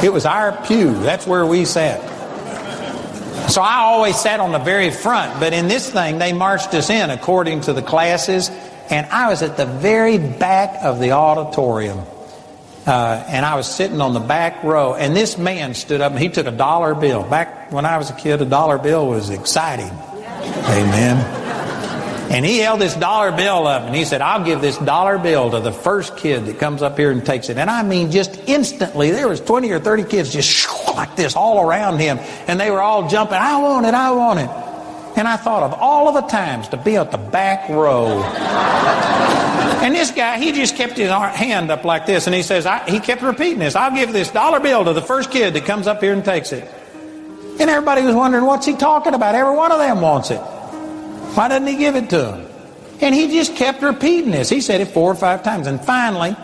It 0.03 0.13
was 0.13 0.27
our 0.27 0.53
pew. 0.67 0.93
That's 1.01 1.27
where 1.27 1.47
we 1.47 1.65
sat. 1.65 2.11
So 3.51 3.63
I 3.63 3.81
always 3.81 4.19
sat 4.19 4.41
on 4.41 4.53
the 4.53 4.59
very 4.59 4.91
front, 4.91 5.39
but 5.41 5.53
in 5.53 5.69
this 5.69 5.91
thing, 5.91 6.19
they 6.19 6.33
marched 6.33 6.73
us 6.75 6.91
in 6.91 7.11
according 7.11 7.63
to 7.63 7.73
the 7.73 7.83
classes, 7.83 8.51
and 8.91 9.07
I 9.07 9.29
was 9.29 9.43
at 9.43 9.57
the 9.57 9.67
very 9.67 10.19
back 10.19 10.83
of 10.83 10.99
the 10.99 11.13
auditorium. 11.13 12.01
Uh, 12.87 13.25
and 13.29 13.47
I 13.47 13.55
was 13.55 13.67
sitting 13.67 14.03
on 14.03 14.13
the 14.13 14.21
back 14.21 14.63
row, 14.63 14.95
and 14.95 15.17
this 15.17 15.39
man 15.39 15.73
stood 15.73 16.03
up 16.03 16.13
and 16.13 16.21
he 16.21 16.29
took 16.29 16.47
a 16.47 16.51
dollar 16.51 16.95
bill. 16.95 17.23
Back 17.23 17.73
when 17.73 17.87
I 17.87 17.97
was 17.97 18.11
a 18.11 18.15
kid, 18.15 18.43
a 18.43 18.45
dollar 18.45 18.77
bill 18.77 19.07
was 19.07 19.31
exciting. 19.31 19.91
Amen. 19.91 21.44
And 22.35 22.45
he 22.45 22.59
held 22.59 22.81
this 22.81 22.95
dollar 22.95 23.31
bill 23.31 23.69
up 23.69 23.85
and 23.85 23.95
he 23.95 24.05
said, 24.05 24.21
I'll 24.21 24.45
give 24.45 24.61
this 24.61 24.77
dollar 24.79 25.19
bill 25.19 25.53
to 25.53 25.61
the 25.61 25.71
first 25.71 26.17
kid 26.17 26.47
that 26.47 26.59
comes 26.59 26.83
up 26.83 26.99
here 26.99 27.13
and 27.13 27.25
takes 27.25 27.49
it. 27.49 27.59
And 27.59 27.71
I 27.71 27.85
mean, 27.85 28.11
just 28.11 28.37
instantly, 28.49 29.13
there 29.13 29.29
was 29.29 29.41
20 29.41 29.71
or 29.71 29.79
30 29.79 30.03
kids 30.03 30.33
just 30.33 30.69
like 30.97 31.15
this 31.15 31.37
all 31.37 31.65
around 31.65 32.01
him. 32.01 32.19
And 32.49 32.59
they 32.59 32.73
were 32.73 32.81
all 32.81 33.09
jumping, 33.09 33.37
I 33.37 33.63
want 33.63 33.87
it, 33.87 33.95
I 33.95 34.11
want 34.11 34.41
it. 34.41 34.49
And 35.17 35.29
I 35.29 35.37
thought 35.37 35.63
of 35.63 35.75
all 35.75 36.09
of 36.09 36.15
the 36.15 36.23
times 36.23 36.67
to 36.71 36.77
be 36.77 36.97
at 36.97 37.13
the 37.13 37.19
back 37.19 37.69
row. 37.69 38.25
and 38.25 39.95
this 39.95 40.11
guy, 40.11 40.37
he 40.39 40.51
just 40.51 40.75
kept 40.75 40.97
his 40.97 41.11
hand 41.11 41.71
up 41.71 41.85
like 41.85 42.05
this. 42.05 42.27
And 42.27 42.35
he 42.35 42.43
says, 42.43 42.67
he 42.89 42.99
kept 42.99 43.23
repeating 43.23 43.61
this, 43.61 43.77
I'll 43.77 43.95
give 43.95 44.13
this 44.13 44.33
dollar 44.33 44.59
bill 44.59 44.85
to 44.87 44.93
the 44.93 45.03
first 45.03 45.31
kid 45.31 45.55
that 45.55 45.67
comes 45.67 45.87
up 45.87 46.03
here 46.03 46.13
and 46.13 46.25
takes 46.25 46.51
it. 46.51 46.69
And 47.61 47.71
everybody 47.71 48.03
was 48.03 48.17
wondering, 48.17 48.45
what's 48.45 48.67
he 48.67 48.75
talking 48.75 49.15
about? 49.15 49.37
Every 49.37 49.55
one 49.55 49.71
of 49.71 49.79
them 49.79 50.01
wants 50.01 50.33
it. 50.33 50.41
Why 51.35 51.49
doesn't 51.49 51.67
he 51.67 51.77
give 51.77 51.97
it 51.97 52.11
to 52.11 52.33
him? 52.33 52.47
And 53.01 53.15
he 53.15 53.29
just 53.29 53.57
kept 53.57 53.83
repeating 53.83 54.31
this. 54.31 54.49
He 54.49 54.61
said 54.61 54.81
it 54.81 54.87
four 54.87 55.11
or 55.11 55.17
five 55.17 55.43
times. 55.43 55.67
And 55.67 55.85
finally, 55.85 56.37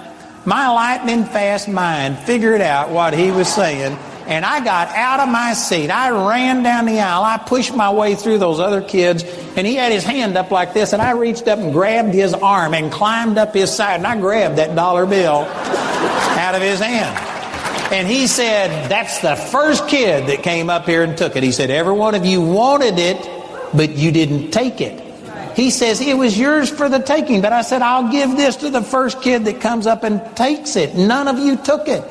my 0.44 0.68
lightning 0.68 1.24
fast 1.24 1.68
mind 1.68 2.18
figured 2.18 2.60
out 2.60 2.90
what 2.90 3.14
he 3.14 3.30
was 3.30 3.46
saying. 3.46 3.96
And 4.26 4.44
I 4.44 4.62
got 4.64 4.88
out 4.88 5.20
of 5.20 5.28
my 5.28 5.54
seat. 5.54 5.90
I 5.90 6.10
ran 6.10 6.62
down 6.62 6.86
the 6.86 6.98
aisle. 6.98 7.22
I 7.22 7.38
pushed 7.38 7.74
my 7.74 7.92
way 7.92 8.16
through 8.16 8.38
those 8.38 8.58
other 8.58 8.82
kids. 8.82 9.22
And 9.56 9.66
he 9.66 9.76
had 9.76 9.92
his 9.92 10.04
hand 10.04 10.36
up 10.36 10.50
like 10.50 10.74
this. 10.74 10.92
And 10.92 11.00
I 11.00 11.12
reached 11.12 11.46
up 11.46 11.60
and 11.60 11.72
grabbed 11.72 12.12
his 12.12 12.34
arm 12.34 12.74
and 12.74 12.90
climbed 12.90 13.38
up 13.38 13.54
his 13.54 13.72
side. 13.72 13.96
And 13.96 14.06
I 14.06 14.18
grabbed 14.18 14.56
that 14.58 14.74
dollar 14.74 15.06
bill 15.06 15.46
out 15.46 16.54
of 16.54 16.62
his 16.62 16.80
hand. 16.80 17.16
And 17.92 18.08
he 18.08 18.26
said, 18.26 18.88
That's 18.88 19.20
the 19.20 19.36
first 19.36 19.88
kid 19.88 20.26
that 20.28 20.42
came 20.42 20.68
up 20.68 20.86
here 20.86 21.04
and 21.04 21.16
took 21.16 21.36
it. 21.36 21.42
He 21.42 21.52
said, 21.52 21.70
Every 21.70 21.92
one 21.92 22.14
of 22.14 22.26
you 22.26 22.42
wanted 22.42 22.98
it 22.98 23.39
but 23.74 23.96
you 23.96 24.12
didn't 24.12 24.50
take 24.50 24.80
it. 24.80 25.06
He 25.56 25.70
says, 25.70 26.00
It 26.00 26.16
was 26.16 26.38
yours 26.38 26.70
for 26.70 26.88
the 26.88 27.00
taking. 27.00 27.40
But 27.40 27.52
I 27.52 27.62
said, 27.62 27.82
I'll 27.82 28.10
give 28.10 28.36
this 28.36 28.56
to 28.56 28.70
the 28.70 28.82
first 28.82 29.22
kid 29.22 29.44
that 29.44 29.60
comes 29.60 29.86
up 29.86 30.04
and 30.04 30.22
takes 30.36 30.76
it. 30.76 30.94
None 30.94 31.28
of 31.28 31.38
you 31.38 31.56
took 31.56 31.88
it. 31.88 32.04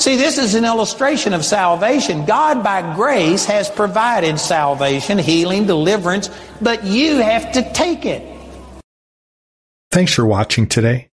See, 0.00 0.16
this 0.16 0.38
is 0.38 0.54
an 0.54 0.64
illustration 0.64 1.32
of 1.32 1.44
salvation. 1.44 2.24
God, 2.24 2.64
by 2.64 2.94
grace, 2.96 3.44
has 3.44 3.70
provided 3.70 4.40
salvation, 4.40 5.18
healing, 5.18 5.66
deliverance, 5.66 6.30
but 6.60 6.84
you 6.84 7.18
have 7.18 7.52
to 7.52 7.72
take 7.72 8.04
it. 8.04 8.26
Thanks 9.90 10.14
for 10.14 10.24
watching 10.24 10.66
today. 10.66 11.10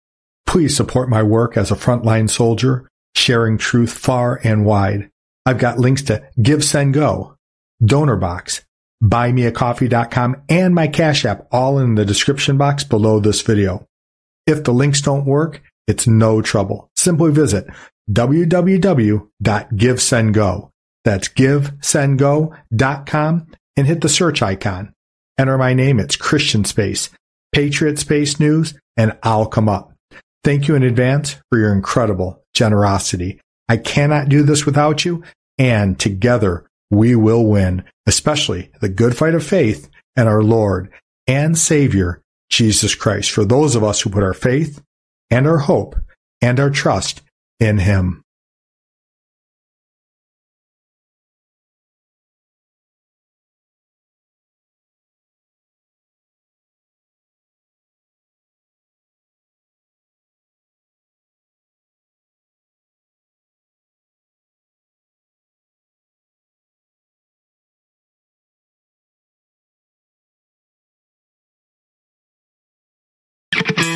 Please 0.45 0.75
support 0.77 1.09
my 1.09 1.23
work 1.23 1.57
as 1.57 1.71
a 1.71 1.75
frontline 1.75 2.29
soldier, 2.29 2.87
sharing 3.15 3.57
truth 3.57 3.91
far 3.91 4.39
and 4.43 4.63
wide. 4.63 5.09
I've 5.45 5.57
got 5.57 5.79
links 5.79 6.03
to 6.03 6.23
Give, 6.41 6.63
Send, 6.63 6.93
Go 6.93 7.37
donor 7.83 8.15
box, 8.15 8.63
buymeacoffee.com, 9.03 10.43
and 10.49 10.75
my 10.75 10.87
Cash 10.87 11.25
App 11.25 11.47
all 11.51 11.79
in 11.79 11.95
the 11.95 12.05
description 12.05 12.57
box 12.57 12.83
below 12.83 13.19
this 13.19 13.41
video. 13.41 13.87
If 14.45 14.63
the 14.63 14.73
links 14.73 15.01
don't 15.01 15.25
work, 15.25 15.63
it's 15.87 16.05
no 16.07 16.41
trouble. 16.41 16.89
Simply 16.95 17.31
visit 17.31 17.67
www.givesendgo. 18.11 20.69
That's 21.03 21.27
givesendgo.com 21.29 23.47
and 23.77 23.87
hit 23.87 24.01
the 24.01 24.09
search 24.09 24.41
icon. 24.41 24.93
Enter 25.37 25.57
my 25.57 25.73
name. 25.73 25.99
It's 25.99 26.15
Christian 26.15 26.65
Space, 26.65 27.09
Patriot 27.53 27.99
Space 27.99 28.39
News, 28.39 28.73
and 28.95 29.17
I'll 29.23 29.45
come 29.45 29.69
up. 29.69 29.93
Thank 30.43 30.67
you 30.67 30.75
in 30.75 30.83
advance 30.83 31.37
for 31.49 31.59
your 31.59 31.73
incredible 31.73 32.43
generosity. 32.53 33.39
I 33.69 33.77
cannot 33.77 34.29
do 34.29 34.43
this 34.43 34.65
without 34.65 35.05
you, 35.05 35.23
and 35.57 35.99
together 35.99 36.65
we 36.89 37.15
will 37.15 37.45
win, 37.45 37.83
especially 38.05 38.71
the 38.81 38.89
good 38.89 39.15
fight 39.15 39.35
of 39.35 39.45
faith 39.45 39.89
and 40.15 40.27
our 40.27 40.43
Lord 40.43 40.89
and 41.27 41.57
Savior, 41.57 42.21
Jesus 42.49 42.95
Christ, 42.95 43.31
for 43.31 43.45
those 43.45 43.75
of 43.75 43.83
us 43.83 44.01
who 44.01 44.09
put 44.09 44.23
our 44.23 44.33
faith 44.33 44.81
and 45.29 45.47
our 45.47 45.57
hope 45.57 45.95
and 46.41 46.59
our 46.59 46.69
trust 46.69 47.21
in 47.59 47.77
Him. 47.79 48.23